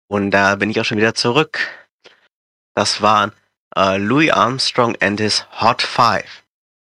[0.07, 1.59] Und da bin ich auch schon wieder zurück.
[2.75, 3.31] Das waren
[3.77, 6.43] uh, Louis Armstrong and his Hot Five.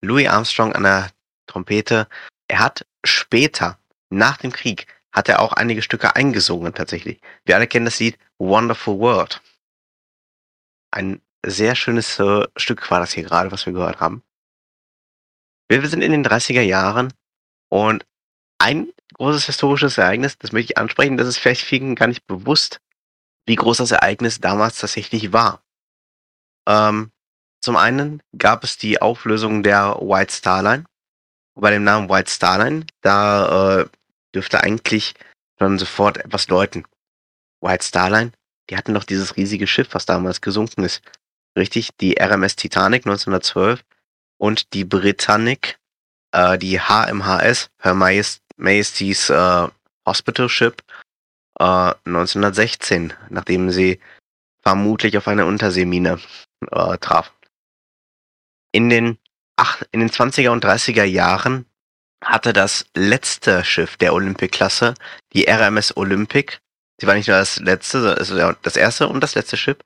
[0.02, 1.10] Louis Armstrong an der
[1.46, 2.08] Trompete.
[2.48, 3.78] Er hat später,
[4.10, 7.20] nach dem Krieg, hat er auch einige Stücke eingesungen tatsächlich.
[7.44, 9.40] Wir alle kennen das Lied Wonderful World.
[10.90, 14.22] Ein sehr schönes äh, Stück war das hier gerade, was wir gehört haben.
[15.68, 17.12] Wir sind in den 30er Jahren
[17.68, 18.04] und
[18.58, 22.80] ein großes historisches Ereignis, das möchte ich ansprechen, das ist vielleicht vielen gar nicht bewusst,
[23.46, 25.62] wie groß das Ereignis damals tatsächlich war.
[26.66, 27.10] Ähm,
[27.60, 30.84] zum einen gab es die Auflösung der White Star Line.
[31.54, 33.86] Bei dem Namen White Star Line, da äh,
[34.34, 35.14] dürfte eigentlich
[35.58, 36.84] schon sofort etwas deuten.
[37.60, 38.32] White Star Line,
[38.68, 41.02] die hatten doch dieses riesige Schiff, was damals gesunken ist.
[41.56, 43.84] Richtig, die RMS Titanic 1912
[44.38, 45.78] und die Britannic,
[46.32, 49.68] äh, die HMHS, Her Majesty's äh,
[50.06, 50.82] Hospital Ship,
[51.58, 54.00] äh, 1916, nachdem sie
[54.62, 56.18] vermutlich auf eine Unterseemine
[56.70, 57.32] äh, traf.
[58.72, 59.18] In den,
[59.56, 61.66] ach, in den 20er und 30er Jahren
[62.22, 64.94] hatte das letzte Schiff der Olympic-Klasse,
[65.32, 66.58] die RMS Olympic,
[66.98, 69.78] sie war nicht nur das letzte, also das erste und das letzte Schiff,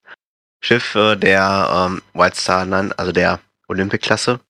[0.61, 4.41] Schiff äh, der ähm, White Star Line, also der Olympic-Klasse.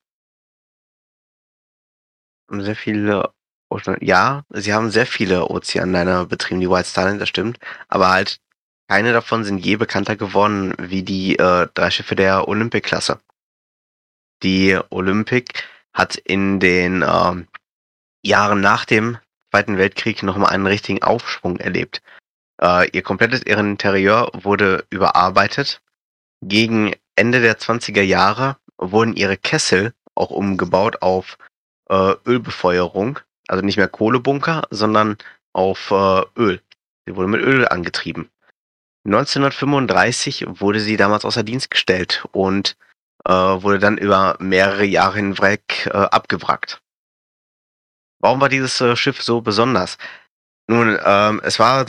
[2.51, 3.31] Sehr viele,
[4.01, 7.59] ja, sie haben sehr viele Ozeanliner betrieben, die White Star Line, das stimmt,
[7.89, 8.41] aber halt
[8.89, 13.21] keine davon sind je bekannter geworden wie die äh, drei Schiffe der Olympic-Klasse.
[14.43, 15.62] Die Olympic
[15.93, 17.45] hat in den äh,
[18.25, 19.19] Jahren nach dem
[19.51, 22.03] Zweiten Weltkrieg nochmal einen richtigen Aufschwung erlebt.
[22.62, 25.83] Äh, ihr komplettes Interieur wurde überarbeitet.
[26.43, 31.37] Gegen Ende der 20er Jahre wurden ihre Kessel auch umgebaut auf
[31.91, 33.19] äh, Ölbefeuerung.
[33.49, 35.17] Also nicht mehr Kohlebunker, sondern
[35.53, 36.63] auf äh, Öl.
[37.07, 38.31] Sie wurde mit Öl angetrieben.
[39.07, 42.77] 1935 wurde sie damals außer Dienst gestellt und
[43.25, 46.83] äh, wurde dann über mehrere Jahre hinweg äh, abgewrackt.
[48.21, 49.97] Warum war dieses äh, Schiff so besonders?
[50.69, 51.87] Nun, ähm, es war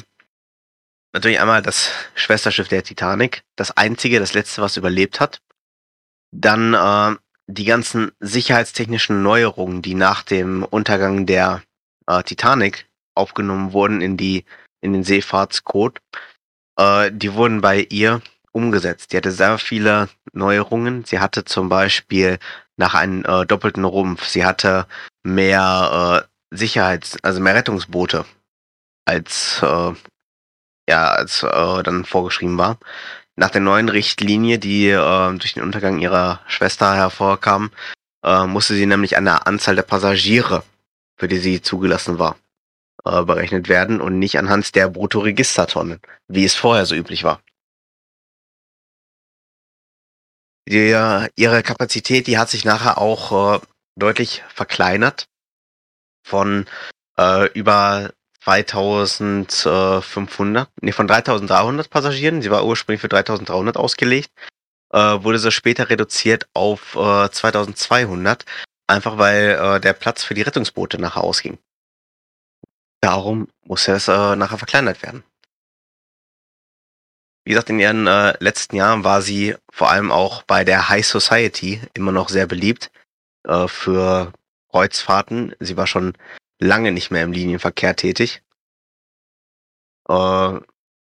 [1.14, 5.42] natürlich einmal das Schwesterschiff der Titanic, das einzige, das letzte, was überlebt hat.
[6.32, 7.18] Dann äh,
[7.52, 11.64] die ganzen sicherheitstechnischen Neuerungen, die nach dem Untergang der
[12.06, 14.46] äh, Titanic aufgenommen wurden in die
[14.82, 16.00] in den Seefahrtscode,
[16.78, 18.22] äh, die wurden bei ihr
[18.52, 19.12] umgesetzt.
[19.12, 21.06] Die hatte sehr viele Neuerungen.
[21.06, 22.38] Sie hatte zum Beispiel
[22.78, 24.26] nach einem äh, doppelten Rumpf.
[24.26, 24.86] Sie hatte
[25.24, 28.26] mehr äh, Sicherheits-, also mehr Rettungsboote
[29.06, 29.94] als äh,
[30.88, 32.78] ja als äh, dann vorgeschrieben war.
[33.40, 37.72] Nach der neuen Richtlinie, die äh, durch den Untergang ihrer Schwester hervorkam,
[38.22, 40.62] äh, musste sie nämlich an der Anzahl der Passagiere,
[41.16, 42.36] für die sie zugelassen war,
[43.06, 47.42] äh, berechnet werden und nicht anhand der Bruttoregistertonnen, wie es vorher so üblich war.
[50.68, 50.90] Die,
[51.38, 53.66] ihre Kapazität, die hat sich nachher auch äh,
[53.96, 55.30] deutlich verkleinert
[56.28, 56.66] von
[57.18, 58.12] äh, über
[58.42, 62.42] 2500, nee, von 3300 Passagieren.
[62.42, 64.32] Sie war ursprünglich für 3300 ausgelegt.
[64.92, 68.46] Äh, wurde so später reduziert auf äh, 2200,
[68.88, 71.60] einfach weil äh, der Platz für die Rettungsboote nachher ausging.
[73.02, 75.24] Darum musste es äh, nachher verkleinert werden.
[77.46, 81.06] Wie gesagt, in ihren äh, letzten Jahren war sie vor allem auch bei der High
[81.06, 82.92] Society immer noch sehr beliebt
[83.48, 84.34] äh, für
[84.72, 85.56] Kreuzfahrten.
[85.60, 86.14] Sie war schon
[86.60, 88.42] lange nicht mehr im Linienverkehr tätig.
[90.08, 90.60] Äh,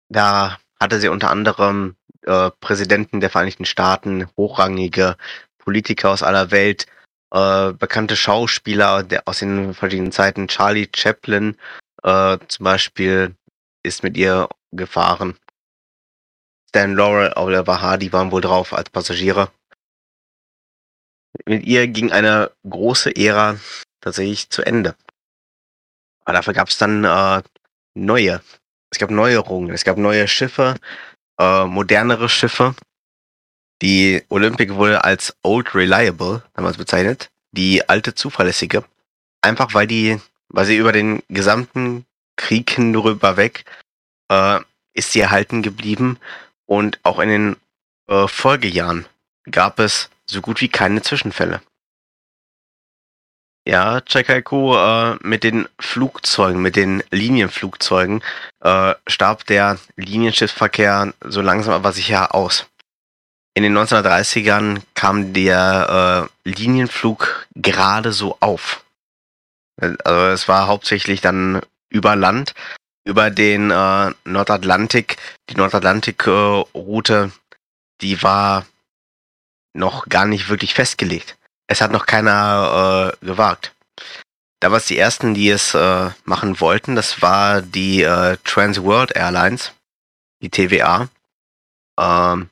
[0.10, 5.18] da hatte sie unter anderem äh, Präsidenten der Vereinigten Staaten, hochrangige
[5.58, 6.86] Politiker aus aller Welt,
[7.32, 10.48] äh, bekannte Schauspieler der, aus den verschiedenen Zeiten.
[10.48, 11.58] Charlie Chaplin
[12.04, 13.36] äh, zum Beispiel
[13.84, 15.38] ist mit ihr gefahren.
[16.70, 19.52] Stan Laurel, Oliver Hardy waren wohl drauf als Passagiere.
[21.46, 23.58] Mit ihr ging eine große Ära
[24.02, 24.96] tatsächlich zu Ende.
[26.30, 27.42] Aber dafür gab es dann äh,
[27.96, 28.40] neue.
[28.92, 30.76] Es gab Neuerungen, es gab neue Schiffe,
[31.40, 32.76] äh, modernere Schiffe.
[33.82, 38.86] Die Olympic wurde als Old Reliable damals bezeichnet, die alte zuverlässige.
[39.42, 40.20] Einfach weil die,
[40.50, 42.06] weil sie über den gesamten
[42.36, 43.66] Krieg hinüber weg
[44.30, 44.60] äh,
[44.94, 46.20] ist sie erhalten geblieben
[46.68, 47.56] und auch in den
[48.08, 49.08] äh, Folgejahren
[49.50, 51.60] gab es so gut wie keine Zwischenfälle.
[53.68, 58.24] Ja, Chekaiku, äh, mit den Flugzeugen, mit den Linienflugzeugen
[58.62, 62.68] äh, starb der Linienschiffsverkehr so langsam aber sicher aus.
[63.54, 68.84] In den 1930ern kam der äh, Linienflug gerade so auf.
[69.80, 72.54] Also es war hauptsächlich dann über Land
[73.10, 75.18] über den äh, Nordatlantik.
[75.50, 77.32] Die Nordatlantik-Route,
[78.02, 78.66] die war
[79.74, 81.36] noch gar nicht wirklich festgelegt.
[81.72, 83.76] Es hat noch keiner äh, gewagt.
[84.60, 86.96] Da war es die ersten, die es äh, machen wollten.
[86.96, 89.72] Das war die äh, Trans World Airlines,
[90.42, 91.10] die TVA.
[92.00, 92.50] Ähm,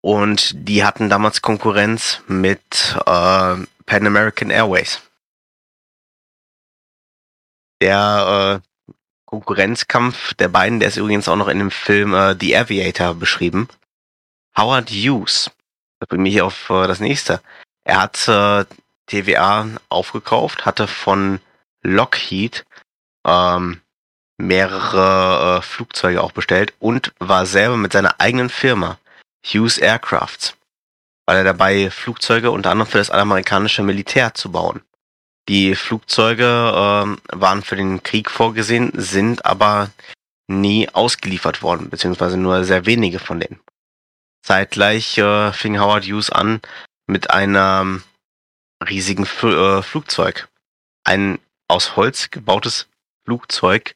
[0.00, 5.02] und die hatten damals Konkurrenz mit äh, Pan American Airways.
[7.82, 12.56] Der äh, Konkurrenzkampf der beiden, der ist übrigens auch noch in dem Film äh, The
[12.56, 13.68] Aviator beschrieben.
[14.56, 15.50] Howard Hughes,
[16.00, 17.42] das bringt mich auf äh, das nächste.
[17.84, 18.64] Er hat äh,
[19.06, 21.40] TVA aufgekauft, hatte von
[21.82, 22.64] Lockheed
[23.26, 23.80] ähm,
[24.38, 28.98] mehrere äh, Flugzeuge auch bestellt und war selber mit seiner eigenen Firma
[29.44, 30.56] Hughes Aircrafts,
[31.26, 34.82] weil er dabei Flugzeuge unter anderem für das amerikanische Militär zu bauen.
[35.48, 39.90] Die Flugzeuge äh, waren für den Krieg vorgesehen, sind aber
[40.46, 43.60] nie ausgeliefert worden, beziehungsweise nur sehr wenige von denen.
[44.42, 46.60] Zeitgleich äh, fing Howard Hughes an
[47.06, 48.02] mit einem
[48.86, 50.48] riesigen F äh, Flugzeug.
[51.04, 51.38] Ein
[51.68, 52.88] aus Holz gebautes
[53.24, 53.94] Flugzeug,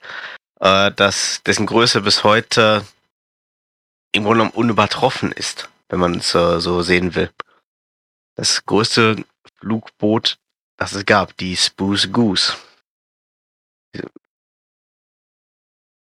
[0.60, 2.86] äh, das, dessen Größe bis heute
[4.12, 7.30] im Grunde genommen unübertroffen ist, wenn man es äh, so sehen will.
[8.34, 9.24] Das größte
[9.58, 10.38] Flugboot
[10.76, 12.54] das es gab, die Spruce Goose.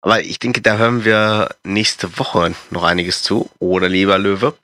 [0.01, 3.51] Aber ich denke, da hören wir nächste Woche noch einiges zu.
[3.59, 4.57] Oder lieber Löwe.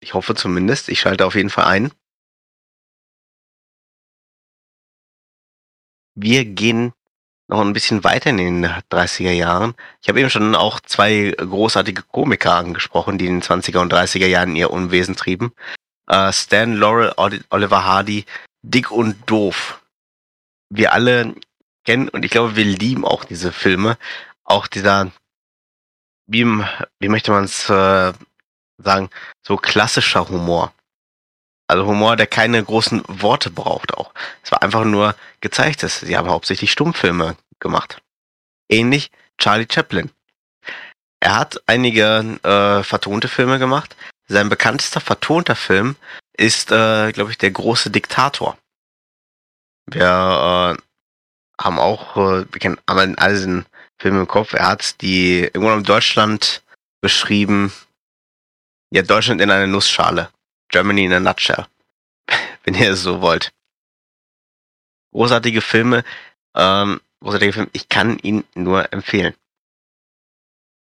[0.00, 0.88] Ich hoffe zumindest.
[0.88, 1.92] Ich schalte auf jeden Fall ein.
[6.14, 6.92] Wir gehen
[7.48, 9.74] noch ein bisschen weiter in den 30er Jahren.
[10.00, 14.26] Ich habe eben schon auch zwei großartige Komiker angesprochen, die in den 20er und 30er
[14.26, 15.52] Jahren ihr Unwesen trieben.
[16.10, 18.24] Uh, Stan Laurel, Oliver Hardy,
[18.62, 19.82] Dick und Doof.
[20.68, 21.34] Wir alle
[21.84, 23.96] kennen und ich glaube, wir lieben auch diese Filme.
[24.44, 25.10] Auch dieser,
[26.26, 26.44] wie,
[26.98, 28.12] wie möchte man es äh,
[28.82, 29.10] sagen,
[29.42, 30.72] so klassischer Humor.
[31.66, 34.12] Also Humor, der keine großen Worte braucht auch.
[34.42, 38.02] Es war einfach nur gezeigt, dass sie haben hauptsächlich Stummfilme gemacht.
[38.68, 40.10] Ähnlich Charlie Chaplin.
[41.20, 43.94] Er hat einige äh, vertonte Filme gemacht.
[44.26, 45.96] Sein bekanntester vertonter Film
[46.32, 48.56] ist, äh, glaube ich, der große Diktator.
[49.86, 53.66] Wir äh, haben auch, äh, wir kennen alle diesen
[54.00, 54.54] Film im Kopf.
[54.54, 56.62] Er hat die irgendwann in Deutschland
[57.00, 57.72] beschrieben.
[58.92, 60.30] Ja, Deutschland in einer Nussschale.
[60.68, 61.66] Germany in a nutshell.
[62.64, 63.52] Wenn ihr es so wollt.
[65.12, 66.04] Großartige Filme.
[66.54, 67.70] Ähm, großartige Filme.
[67.72, 69.34] Ich kann ihn nur empfehlen.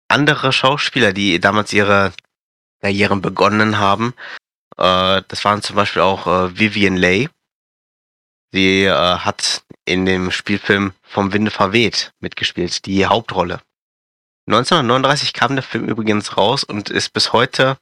[0.09, 2.13] Andere Schauspieler, die damals ihre
[2.81, 4.15] Karrieren begonnen haben,
[4.77, 7.29] äh, das waren zum Beispiel auch äh, Vivian Leigh.
[8.53, 13.61] Sie äh, hat in dem Spielfilm Vom Winde verweht mitgespielt, die Hauptrolle.
[14.47, 17.77] 1939 kam der Film übrigens raus und ist bis heute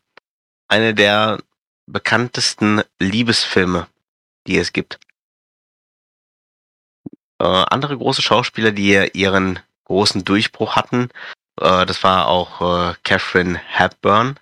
[0.69, 1.39] eine der
[1.87, 3.87] bekanntesten Liebesfilme,
[4.47, 4.99] die es gibt.
[7.39, 11.11] Äh, andere große Schauspieler, die ihren großen Durchbruch hatten,
[11.61, 12.61] äh, das war auch
[12.91, 14.39] äh, Catherine Hepburn.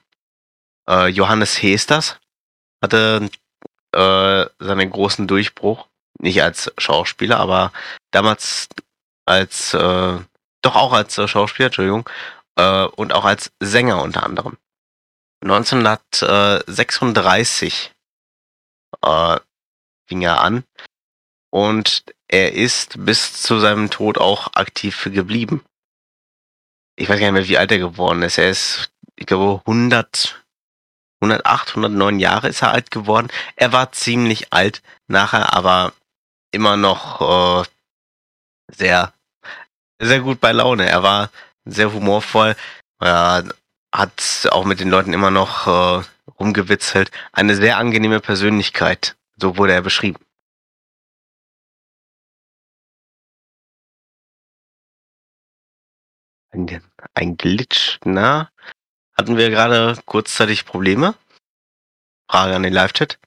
[0.89, 2.19] Äh, Johannes Hesters
[2.83, 3.31] hatte
[3.93, 7.73] äh, seinen großen Durchbruch nicht als Schauspieler, aber
[8.11, 8.69] damals
[9.27, 10.19] als, äh,
[10.63, 12.09] doch auch als Schauspieler, Entschuldigung,
[12.57, 14.57] und auch als Sänger unter anderem.
[15.45, 17.93] 1936
[19.03, 19.39] äh,
[20.09, 20.65] fing er an
[21.51, 25.63] und er ist bis zu seinem Tod auch aktiv geblieben.
[26.97, 28.39] Ich weiß gar nicht mehr, wie alt er geworden ist.
[28.39, 30.45] Er ist, ich glaube, 100,
[31.21, 33.29] 108, 109 Jahre ist er alt geworden.
[33.57, 35.93] Er war ziemlich alt nachher, aber
[36.53, 37.65] immer noch äh,
[38.69, 39.13] sehr,
[40.01, 40.89] sehr gut bei Laune.
[40.89, 41.31] Er war
[41.65, 42.57] sehr humorvoll.
[43.01, 43.45] Er
[43.95, 46.05] hat auch mit den Leuten immer noch äh,
[46.39, 47.11] rumgewitzelt.
[47.33, 49.17] Eine sehr angenehme Persönlichkeit.
[49.37, 50.19] So wurde er beschrieben.
[56.51, 56.83] Ein,
[57.15, 58.51] ein Glitch, na?
[59.17, 61.15] Hatten wir gerade kurzzeitig Probleme?
[62.29, 63.19] Frage an den Live-Chat.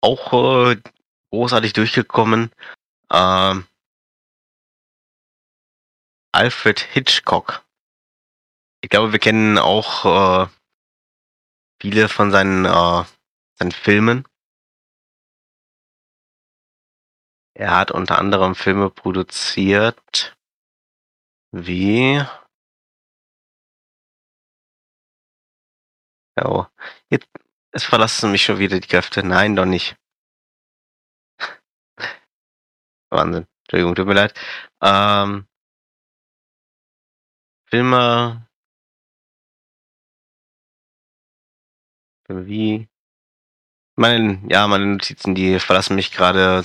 [0.00, 0.76] auch äh,
[1.30, 2.50] großartig durchgekommen.
[3.12, 3.66] Ähm,
[6.32, 7.64] Alfred Hitchcock.
[8.82, 10.48] Ich glaube, wir kennen auch äh,
[11.80, 13.04] viele von seinen, äh,
[13.58, 14.26] seinen Filmen.
[17.54, 20.34] Er hat unter anderem Filme produziert
[21.52, 22.24] wie
[26.40, 26.70] Ja,
[27.10, 27.28] jetzt,
[27.72, 29.22] es verlassen mich schon wieder die Kräfte.
[29.22, 29.96] Nein, doch nicht.
[33.10, 33.46] Wahnsinn.
[33.64, 34.34] Entschuldigung, tut mir leid.
[34.82, 35.46] Ähm,
[37.70, 38.46] Filme
[42.28, 42.88] wie.
[43.96, 46.64] Meine, ja, meine Notizen, die verlassen mich gerade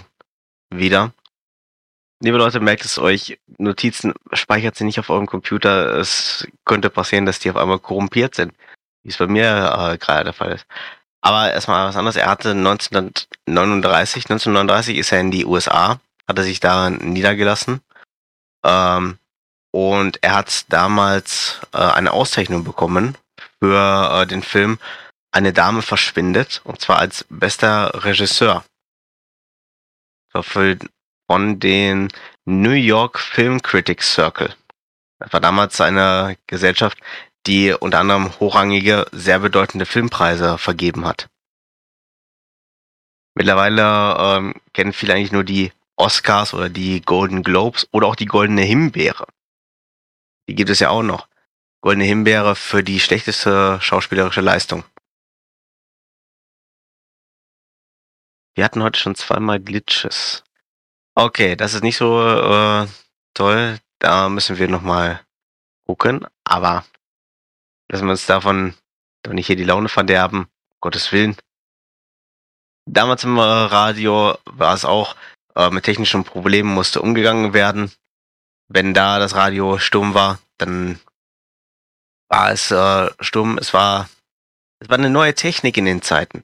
[0.69, 1.13] wieder.
[2.21, 5.97] Liebe Leute, merkt es euch, Notizen speichert sie nicht auf eurem Computer.
[5.97, 8.53] Es könnte passieren, dass die auf einmal korrumpiert sind
[9.05, 10.65] wie es bei mir äh, gerade der Fall ist.
[11.21, 12.15] Aber erstmal was anderes.
[12.15, 17.81] Er hatte 1939, 1939 ist er in die USA, hat er sich da niedergelassen.
[18.63, 19.19] Ähm,
[19.75, 23.17] und er hat damals äh, eine Auszeichnung bekommen
[23.59, 24.79] für äh, den Film
[25.33, 28.63] Eine Dame verschwindet, und zwar als bester Regisseur.
[30.31, 32.07] Von den
[32.45, 34.55] New York Film Critics Circle.
[35.19, 36.97] Das war damals eine Gesellschaft,
[37.45, 41.27] die unter anderem hochrangige, sehr bedeutende Filmpreise vergeben hat.
[43.33, 48.25] Mittlerweile ähm, kennen viele eigentlich nur die Oscars oder die Golden Globes oder auch die
[48.25, 49.27] Goldene Himbeere.
[50.47, 51.27] Die gibt es ja auch noch.
[51.81, 54.83] Goldene Himbeere für die schlechteste schauspielerische Leistung.
[58.55, 60.43] Wir hatten heute schon zweimal Glitches.
[61.15, 62.87] Okay, das ist nicht so äh,
[63.33, 63.79] toll.
[63.99, 65.25] Da müssen wir nochmal
[65.85, 66.25] gucken.
[66.43, 66.85] Aber
[67.89, 68.73] Lassen wir uns davon
[69.23, 70.39] doch nicht hier die Laune verderben.
[70.39, 70.47] Um
[70.81, 71.35] Gottes Willen.
[72.87, 75.15] Damals im Radio war es auch,
[75.55, 77.91] äh, mit technischen Problemen musste umgegangen werden.
[78.67, 80.99] Wenn da das Radio stumm war, dann
[82.29, 83.57] war es äh, stumm.
[83.57, 84.09] Es war,
[84.79, 86.43] es war eine neue Technik in den Zeiten.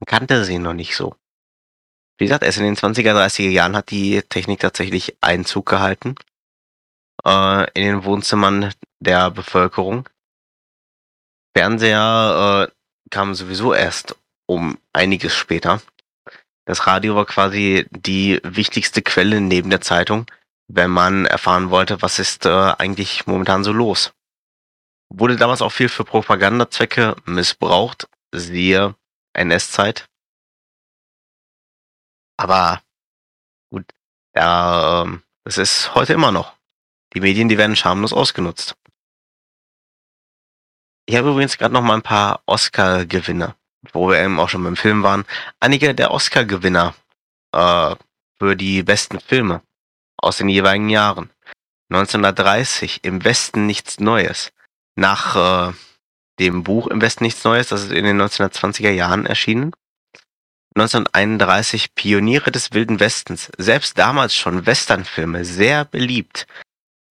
[0.00, 1.16] Man kannte sie noch nicht so.
[2.18, 6.14] Wie gesagt, erst in den 20er, 30er Jahren hat die Technik tatsächlich Einzug gehalten
[7.24, 10.08] äh, in den Wohnzimmern der Bevölkerung.
[11.56, 12.72] Fernseher äh,
[13.10, 15.82] kam sowieso erst um einiges später.
[16.64, 20.26] Das Radio war quasi die wichtigste Quelle neben der Zeitung,
[20.74, 24.14] wenn man erfahren wollte, was ist äh, eigentlich momentan so los.
[25.10, 28.94] Wurde damals auch viel für Propagandazwecke missbraucht, siehe
[29.34, 30.08] NS-Zeit.
[32.38, 32.82] Aber
[33.70, 33.84] gut,
[34.34, 36.56] ja, ähm, es ist heute immer noch.
[37.12, 38.74] Die Medien, die werden schamlos ausgenutzt.
[41.04, 43.54] Ich habe übrigens gerade noch mal ein paar Oscar-Gewinne,
[43.92, 45.26] wo wir eben auch schon beim Film waren.
[45.60, 46.94] Einige der Oscar-Gewinner
[47.52, 47.94] äh,
[48.38, 49.62] für die besten Filme
[50.22, 51.30] aus den jeweiligen Jahren.
[51.90, 54.52] 1930 im Westen nichts Neues.
[54.96, 55.72] Nach äh,
[56.38, 59.72] dem Buch Im Westen nichts Neues, das ist in den 1920er Jahren erschienen.
[60.74, 63.52] 1931 Pioniere des Wilden Westens.
[63.58, 66.46] Selbst damals schon Westernfilme, sehr beliebt.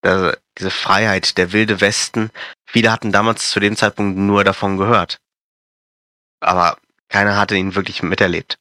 [0.02, 2.32] Also diese Freiheit, der wilde Westen.
[2.66, 5.20] Viele hatten damals zu dem Zeitpunkt nur davon gehört.
[6.40, 8.58] Aber keiner hatte ihn wirklich miterlebt.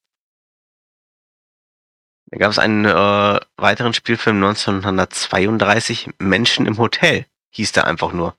[2.30, 8.36] Da gab es einen äh, weiteren Spielfilm 1932, Menschen im Hotel, hieß der einfach nur.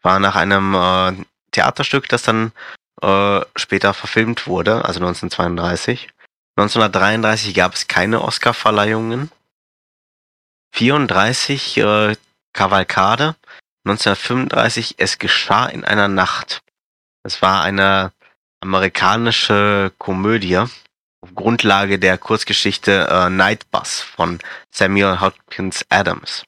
[0.00, 2.52] War nach einem äh, Theaterstück, das dann
[3.02, 6.08] äh, später verfilmt wurde, also 1932.
[6.56, 9.30] 1933 gab es keine Oscar-Verleihungen.
[10.72, 12.16] 34 äh,
[12.52, 13.36] Kavalkade.
[13.86, 16.62] 1935 Es geschah in einer Nacht.
[17.22, 18.12] Es war eine
[18.60, 20.64] amerikanische Komödie
[21.24, 26.44] auf Grundlage der Kurzgeschichte äh, Night Bus von Samuel Hopkins Adams.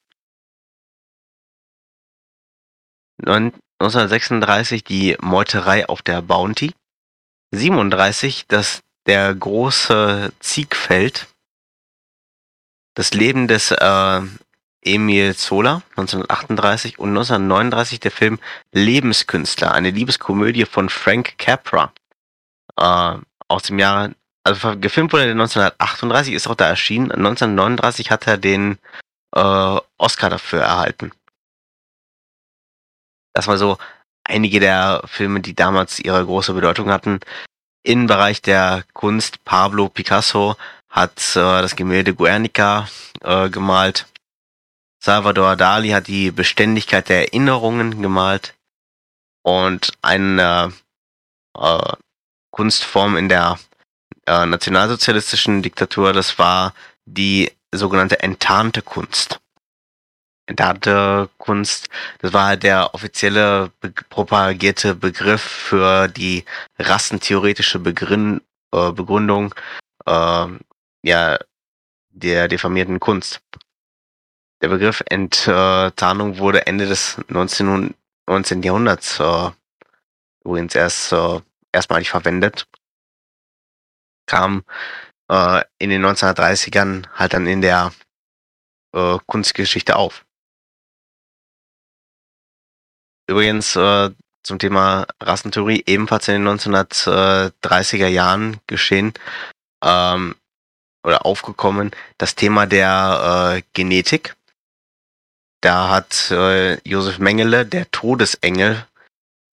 [3.24, 6.74] 1936 die Meuterei auf der Bounty.
[7.52, 11.26] 37 das der große Ziegfeld.
[12.92, 14.20] Das Leben des äh,
[14.82, 18.38] Emil Zola 1938 und 1939 der Film
[18.72, 21.94] Lebenskünstler, eine Liebeskomödie von Frank Capra
[22.76, 23.16] äh,
[23.48, 24.14] aus dem Jahre,
[24.46, 27.10] also gefilmt wurde 1938, ist auch da erschienen.
[27.10, 28.78] 1939 hat er den
[29.34, 31.10] äh, Oscar dafür erhalten.
[33.34, 33.76] Das war so
[34.22, 37.18] einige der Filme, die damals ihre große Bedeutung hatten.
[37.82, 40.56] Im Bereich der Kunst Pablo Picasso
[40.88, 42.88] hat äh, das Gemälde Guernica
[43.22, 44.06] äh, gemalt.
[45.02, 48.54] Salvador Dali hat die Beständigkeit der Erinnerungen gemalt.
[49.42, 50.72] Und eine
[51.58, 51.92] äh,
[52.52, 53.58] Kunstform in der
[54.26, 56.74] äh, nationalsozialistischen Diktatur, das war
[57.04, 59.40] die sogenannte enttarnte Kunst.
[60.46, 61.88] Enttarnte Kunst,
[62.20, 66.44] das war halt der offizielle be propagierte Begriff für die
[66.78, 68.40] rassentheoretische Begrin
[68.72, 69.54] äh, Begründung
[70.06, 70.46] äh,
[71.02, 71.38] ja,
[72.10, 73.40] der diffamierten Kunst.
[74.62, 77.94] Der Begriff Enttarnung wurde Ende des 19.
[78.28, 78.62] 19.
[78.62, 79.50] Jahrhunderts äh,
[80.44, 81.40] übrigens erst äh,
[81.72, 82.66] erstmalig verwendet.
[84.26, 84.64] Kam
[85.30, 87.92] äh, in den 1930ern halt dann in der
[88.94, 90.24] äh, Kunstgeschichte auf.
[93.28, 94.10] Übrigens äh,
[94.44, 99.12] zum Thema Rassentheorie ebenfalls in den 1930er Jahren geschehen
[99.82, 100.36] ähm,
[101.04, 104.36] oder aufgekommen das Thema der äh, Genetik.
[105.60, 108.86] Da hat äh, Josef Mengele, der Todesengel,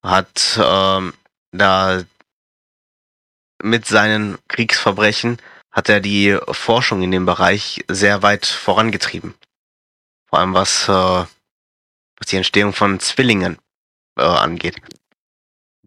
[0.04, 1.14] hat ähm,
[1.52, 2.04] da
[3.64, 5.38] mit seinen Kriegsverbrechen
[5.72, 9.34] hat er die Forschung in dem Bereich sehr weit vorangetrieben.
[10.28, 13.58] Vor allem was, äh, was die Entstehung von Zwillingen
[14.18, 14.76] äh, angeht.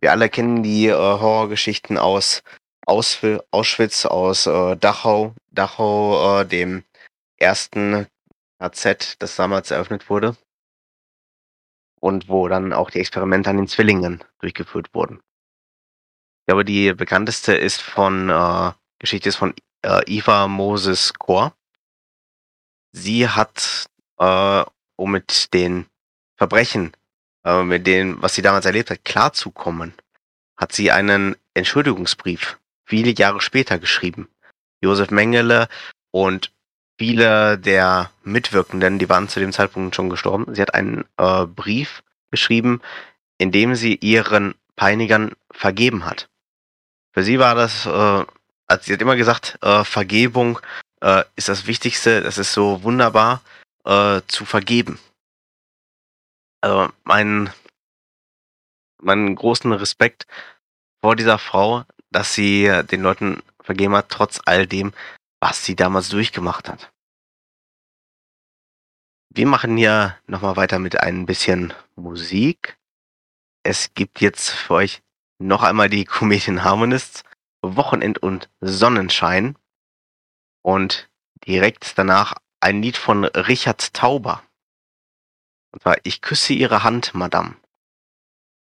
[0.00, 2.42] Wir alle kennen die äh, Horrorgeschichten aus,
[2.86, 3.18] aus
[3.50, 6.82] Auschwitz, aus äh, Dachau, Dachau, äh, dem
[7.36, 8.06] ersten
[8.58, 10.36] KZ, das damals eröffnet wurde.
[12.00, 15.20] Und wo dann auch die Experimente an den Zwillingen durchgeführt wurden.
[16.46, 18.70] Ich glaube, die bekannteste ist von äh,
[19.00, 21.56] Geschichte ist von äh, Eva Moses Kor.
[22.92, 23.86] Sie hat,
[24.20, 25.86] äh, um mit den
[26.36, 26.92] Verbrechen,
[27.44, 29.92] äh, mit denen, was sie damals erlebt hat, klarzukommen,
[30.56, 34.28] hat sie einen Entschuldigungsbrief viele Jahre später geschrieben.
[34.80, 35.66] Josef Mengele
[36.12, 36.52] und
[36.96, 40.54] viele der Mitwirkenden, die waren zu dem Zeitpunkt schon gestorben.
[40.54, 42.82] Sie hat einen äh, Brief geschrieben,
[43.36, 46.28] in dem sie ihren Peinigern vergeben hat.
[47.16, 47.90] Für sie war das, äh,
[48.66, 50.60] also sie hat immer gesagt, äh, Vergebung
[51.00, 53.40] äh, ist das Wichtigste, das ist so wunderbar
[53.84, 54.98] äh, zu vergeben.
[56.60, 57.50] Also mein,
[59.00, 60.26] meinen großen Respekt
[61.00, 64.92] vor dieser Frau, dass sie den Leuten vergeben hat, trotz all dem,
[65.40, 66.92] was sie damals durchgemacht hat.
[69.30, 72.76] Wir machen hier nochmal weiter mit ein bisschen Musik.
[73.62, 75.02] Es gibt jetzt für euch
[75.38, 77.22] noch einmal die Comedian Harmonists,
[77.62, 79.56] Wochenend und Sonnenschein.
[80.62, 81.08] Und
[81.46, 84.42] direkt danach ein Lied von Richard Tauber.
[85.72, 87.56] Und zwar Ich küsse Ihre Hand, Madame.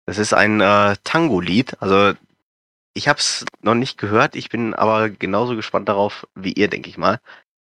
[0.06, 1.82] Das ist ein äh, Tango-Lied.
[1.82, 2.14] Also
[2.94, 4.36] ich habe es noch nicht gehört.
[4.36, 7.20] Ich bin aber genauso gespannt darauf wie ihr, denke ich mal.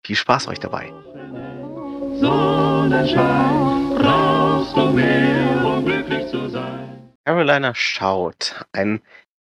[0.04, 0.92] Viel Spaß euch dabei.
[2.20, 6.91] Sonnenschein, brauchst du mehr, um glücklich zu sein.
[7.24, 8.64] Carolina schaut.
[8.72, 9.00] Ein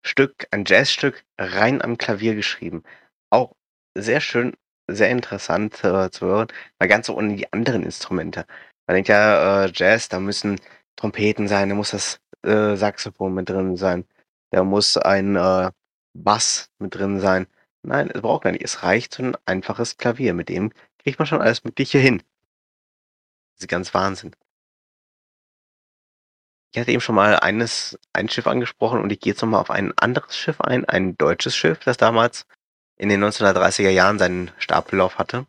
[0.05, 2.85] Stück, ein Jazzstück rein am Klavier geschrieben.
[3.31, 3.55] Auch
[3.95, 4.55] sehr schön,
[4.89, 6.49] sehr interessant äh, zu hören,
[6.79, 8.47] mal ganz so ohne die anderen Instrumente.
[8.87, 10.61] Man denkt ja, äh, Jazz, da müssen
[10.97, 14.07] Trompeten sein, da muss das äh, Saxophon mit drin sein,
[14.51, 15.71] da muss ein äh,
[16.15, 17.47] Bass mit drin sein.
[17.83, 18.65] Nein, es braucht gar nicht.
[18.65, 20.35] Es reicht so ein einfaches Klavier.
[20.35, 22.23] Mit dem kriegt man schon alles Mögliche hin.
[23.55, 24.33] Das ist ganz Wahnsinn.
[26.73, 29.71] Ich hatte eben schon mal eines, ein Schiff angesprochen und ich gehe jetzt nochmal auf
[29.71, 32.47] ein anderes Schiff ein, ein deutsches Schiff, das damals
[32.97, 35.47] in den 1930er Jahren seinen Stapellauf hatte.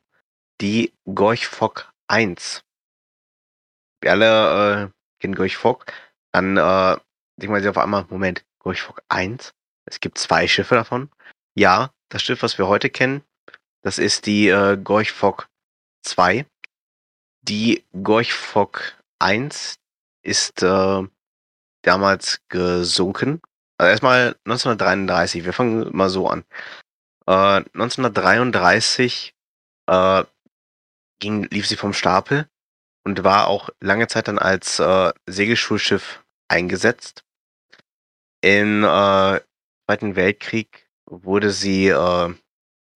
[0.62, 2.64] Die Gorch Fock 1.
[4.02, 4.90] Wir alle äh,
[5.20, 5.86] kennen Gorch Fock.
[6.32, 6.98] Dann äh,
[7.38, 9.54] denkt man sich auf einmal, Moment, Gorch Fock 1?
[9.86, 11.10] Es gibt zwei Schiffe davon.
[11.56, 13.24] Ja, das Schiff, was wir heute kennen,
[13.82, 15.48] das ist die äh, Gorch Fock
[16.04, 16.46] 2.
[17.42, 19.80] Die Gorch Fock 1
[20.28, 21.04] ist äh,
[21.84, 23.42] damals gesunken.
[23.78, 26.44] Also erstmal 1933, wir fangen mal so an.
[27.28, 29.34] Äh, 1933
[29.88, 30.24] äh,
[31.20, 32.50] ging, lief sie vom Stapel
[33.06, 37.24] und war auch lange Zeit dann als äh, Segelschulschiff eingesetzt.
[38.42, 39.40] Im äh,
[39.86, 42.34] Zweiten Weltkrieg wurde sie äh,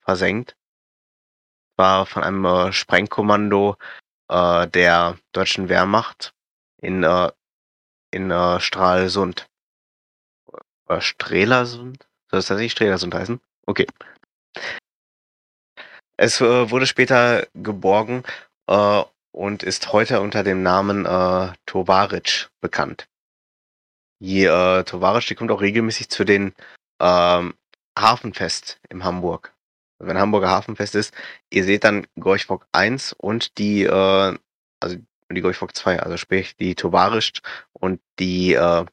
[0.02, 0.58] versenkt.
[1.78, 3.78] War von einem äh, Sprengkommando
[4.28, 6.34] äh, der deutschen Wehrmacht
[6.82, 7.32] in, äh,
[8.12, 9.48] in äh, Stralsund.
[10.88, 12.04] Oder Strelasund?
[12.30, 13.40] Soll das tatsächlich Strelasund heißen?
[13.66, 13.88] Okay.
[16.18, 18.24] Es äh, wurde später geborgen
[18.68, 23.08] äh, und ist heute unter dem Namen äh, Tovaric bekannt.
[24.20, 26.54] Die äh, Tovaric, die kommt auch regelmäßig zu den
[27.02, 27.56] ähm,
[27.98, 29.54] Hafenfest in Hamburg.
[30.00, 31.14] Wenn Hamburger Hafenfest ist,
[31.50, 34.38] ihr seht dann Gorchbock 1 und die, äh,
[34.80, 34.98] also
[35.36, 37.34] die Gorchfock 2, also sprich die Tovarisch
[37.74, 38.86] und die äh,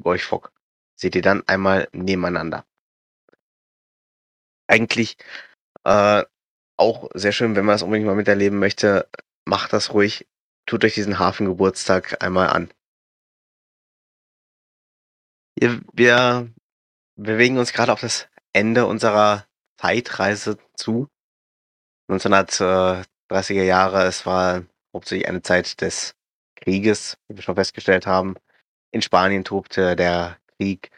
[0.00, 0.52] Gorchfock.
[0.96, 2.64] Seht ihr dann einmal nebeneinander.
[4.66, 5.16] Eigentlich
[5.84, 6.24] äh,
[6.76, 9.08] auch sehr schön, wenn man das unbedingt mal miterleben möchte,
[9.44, 10.26] macht das ruhig.
[10.66, 12.70] Tut euch diesen Hafengeburtstag einmal an.
[15.56, 16.52] Wir, wir
[17.16, 19.46] bewegen uns gerade auf das Ende unserer
[19.78, 21.08] Zeitreise zu.
[22.10, 24.64] 1930er Jahre, es war
[24.94, 26.14] hauptsächlich eine Zeit des
[26.56, 28.36] Krieges, wie wir schon festgestellt haben.
[28.92, 30.90] In Spanien tobte der Krieg.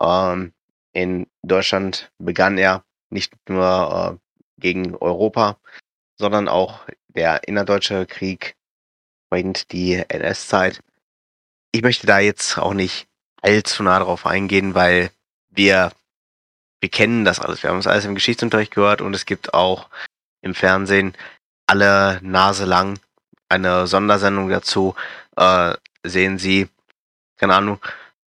[0.00, 0.52] Ähm,
[0.92, 5.58] in Deutschland begann er nicht nur äh, gegen Europa,
[6.16, 8.56] sondern auch der innerdeutsche Krieg,
[9.70, 10.80] die NS-Zeit.
[11.72, 13.08] Ich möchte da jetzt auch nicht
[13.42, 15.10] allzu nah drauf eingehen, weil
[15.48, 15.90] wir,
[16.80, 17.64] wir kennen das alles.
[17.64, 19.90] Wir haben es alles im Geschichtsunterricht gehört und es gibt auch
[20.40, 21.16] im Fernsehen
[21.66, 23.00] alle Nase lang
[23.54, 24.94] eine Sondersendung dazu.
[25.36, 26.68] Äh, sehen Sie,
[27.38, 27.78] keine Ahnung,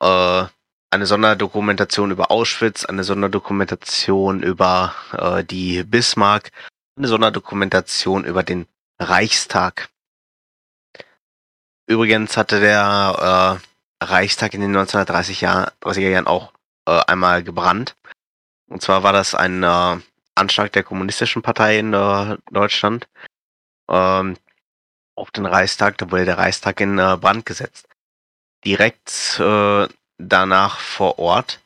[0.01, 0.45] äh,
[0.91, 6.51] eine Sonderdokumentation über Auschwitz, eine Sonderdokumentation über äh, die Bismarck,
[6.97, 8.67] eine Sonderdokumentation über den
[8.99, 9.89] Reichstag.
[11.87, 13.59] Übrigens hatte der
[14.01, 16.53] äh, Reichstag in den 1930er Jahr, Jahren auch
[16.87, 17.95] äh, einmal gebrannt.
[18.67, 19.97] Und zwar war das ein äh,
[20.35, 23.07] Anschlag der kommunistischen Partei in äh, Deutschland
[23.89, 24.37] ähm,
[25.15, 25.97] auf den Reichstag.
[25.97, 27.87] Da wurde der Reichstag in äh, Brand gesetzt.
[28.65, 29.87] Direkt äh,
[30.17, 31.59] danach vor Ort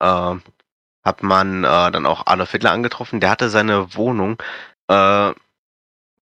[0.00, 0.36] äh,
[1.04, 3.20] hat man äh, dann auch Adolf Hitler angetroffen.
[3.20, 4.42] Der hatte seine Wohnung,
[4.88, 5.32] äh,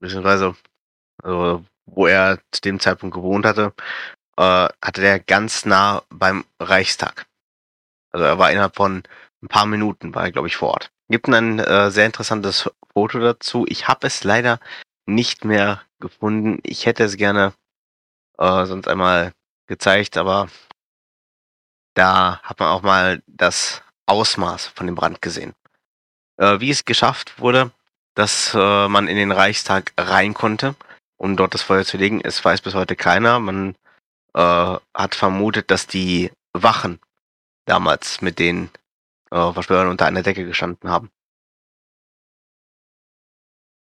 [0.01, 0.57] beziehungsweise
[1.23, 3.73] also, wo er zu dem Zeitpunkt gewohnt hatte,
[4.37, 7.27] äh, hatte der ganz nah beim Reichstag.
[8.13, 9.03] Also er war innerhalb von
[9.43, 10.91] ein paar Minuten, war er, glaube ich, vor Ort.
[11.09, 13.67] Gibt ein äh, sehr interessantes Foto dazu.
[13.69, 14.61] Ich habe es leider
[15.07, 16.61] nicht mehr gefunden.
[16.63, 17.53] Ich hätte es gerne
[18.39, 19.33] äh, sonst einmal
[19.67, 20.49] gezeigt, aber
[21.95, 25.55] da hat man auch mal das Ausmaß von dem Brand gesehen.
[26.37, 27.71] Äh, wie es geschafft wurde,
[28.15, 30.75] dass äh, man in den Reichstag rein konnte,
[31.17, 33.39] um dort das Feuer zu legen, es weiß bis heute keiner.
[33.39, 33.77] Man
[34.35, 37.01] äh, hat vermutet, dass die Wachen
[37.67, 38.71] damals mit den
[39.31, 41.11] äh, Verschwörern unter einer Decke gestanden haben.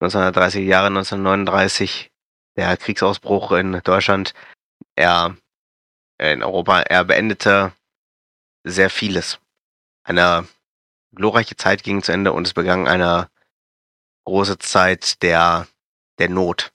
[0.04, 2.10] 1930er Jahre, 1939,
[2.56, 4.34] der Kriegsausbruch in Deutschland,
[4.96, 5.36] er
[6.18, 7.72] in Europa, er beendete
[8.64, 9.40] sehr vieles.
[10.04, 10.46] Eine
[11.14, 13.30] glorreiche Zeit ging zu Ende und es begann eine
[14.24, 15.66] große Zeit der,
[16.18, 16.72] der Not.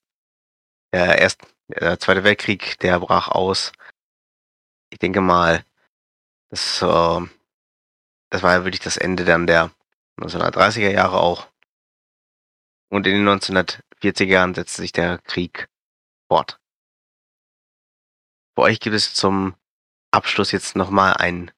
[0.94, 3.72] Der, erst, der Zweite Weltkrieg, der brach aus.
[4.92, 5.64] Ich denke mal,
[6.50, 7.22] das, äh,
[8.30, 9.72] das war wirklich das Ende dann der
[10.20, 11.48] 1930er Jahre auch.
[12.90, 15.70] Und in den 1940er Jahren setzte sich der Krieg
[16.28, 16.60] fort.
[18.56, 19.56] Für euch gibt es zum
[20.12, 21.52] Abschluss jetzt nochmal ein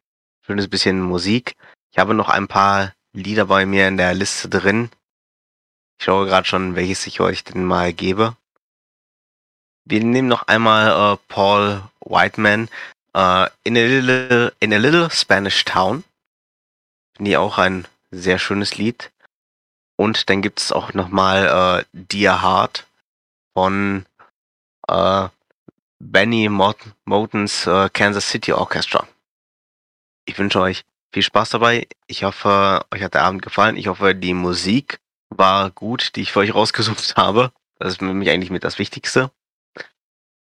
[0.45, 1.55] schönes bisschen Musik.
[1.91, 4.89] Ich habe noch ein paar Lieder bei mir in der Liste drin.
[5.97, 8.35] Ich schaue gerade schon, welches ich euch denn mal gebe.
[9.85, 12.69] Wir nehmen noch einmal äh, Paul Whiteman
[13.13, 16.03] äh, in, a little, in a Little Spanish Town.
[17.15, 19.11] Finde ich auch ein sehr schönes Lied.
[20.01, 22.87] Und dann gibt es auch nochmal äh, Dear Heart
[23.53, 24.07] von
[24.87, 25.27] äh,
[25.99, 29.07] Benny Motens äh, Kansas City Orchestra.
[30.25, 31.87] Ich wünsche euch viel Spaß dabei.
[32.07, 33.77] Ich hoffe, euch hat der Abend gefallen.
[33.77, 34.99] Ich hoffe, die Musik
[35.29, 37.51] war gut, die ich für euch rausgesucht habe.
[37.77, 39.29] Das ist für mich eigentlich mit das Wichtigste.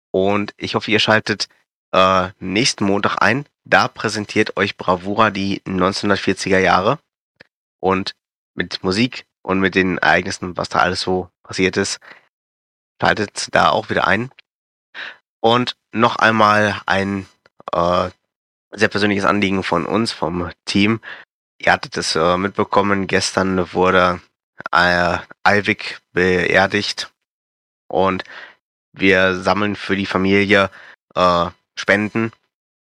[0.09, 1.49] Und ich hoffe, ihr schaltet
[1.91, 3.45] äh, nächsten Montag ein.
[3.65, 6.97] Da präsentiert euch Bravura die 1940er Jahre.
[7.79, 8.15] Und
[8.55, 11.99] mit Musik und mit den Ereignissen, was da alles so passiert ist,
[13.01, 14.31] schaltet da auch wieder ein.
[15.39, 17.27] Und noch einmal ein
[17.73, 18.09] äh,
[18.71, 21.01] sehr persönliches Anliegen von uns, vom Team.
[21.59, 24.21] Ihr hattet es äh, mitbekommen, gestern wurde
[24.71, 27.11] äh, Alvik beerdigt
[27.87, 28.23] und
[28.93, 30.69] wir sammeln für die Familie
[31.15, 32.31] äh, Spenden,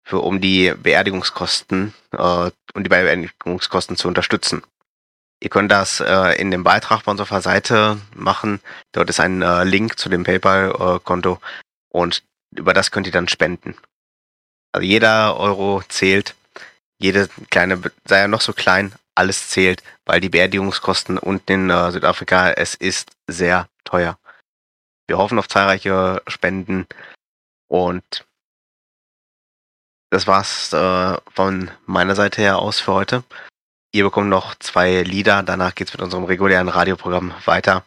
[0.05, 4.63] für, um die Beerdigungskosten äh, und die Beerdigungskosten zu unterstützen.
[5.41, 8.61] Ihr könnt das äh, in dem Beitrag bei unserer Seite machen.
[8.93, 11.41] Dort ist ein äh, Link zu dem PayPal-Konto
[11.91, 12.23] und
[12.55, 13.77] über das könnt ihr dann spenden.
[14.73, 16.35] Also jeder Euro zählt,
[16.99, 21.91] jede kleine, sei er noch so klein, alles zählt, weil die Beerdigungskosten unten in äh,
[21.91, 24.19] Südafrika, es ist sehr teuer.
[25.07, 26.87] Wir hoffen auf zahlreiche Spenden
[27.69, 28.27] und
[30.11, 33.25] das war's äh, von meiner Seite her aus für heute.
[33.97, 37.83] Ihr bekommt noch zwei Lieder, danach geht's mit unserem regulären Radioprogramm weiter.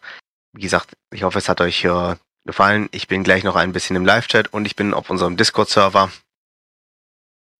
[0.52, 2.88] Wie gesagt, ich hoffe, es hat euch äh, gefallen.
[2.90, 6.10] Ich bin gleich noch ein bisschen im Live-Chat und ich bin auf unserem Discord-Server.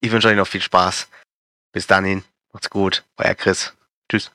[0.01, 1.07] Ich wünsche euch noch viel Spaß.
[1.71, 3.05] Bis dahin, macht's gut.
[3.19, 3.73] Euer Chris.
[4.11, 4.33] Tschüss.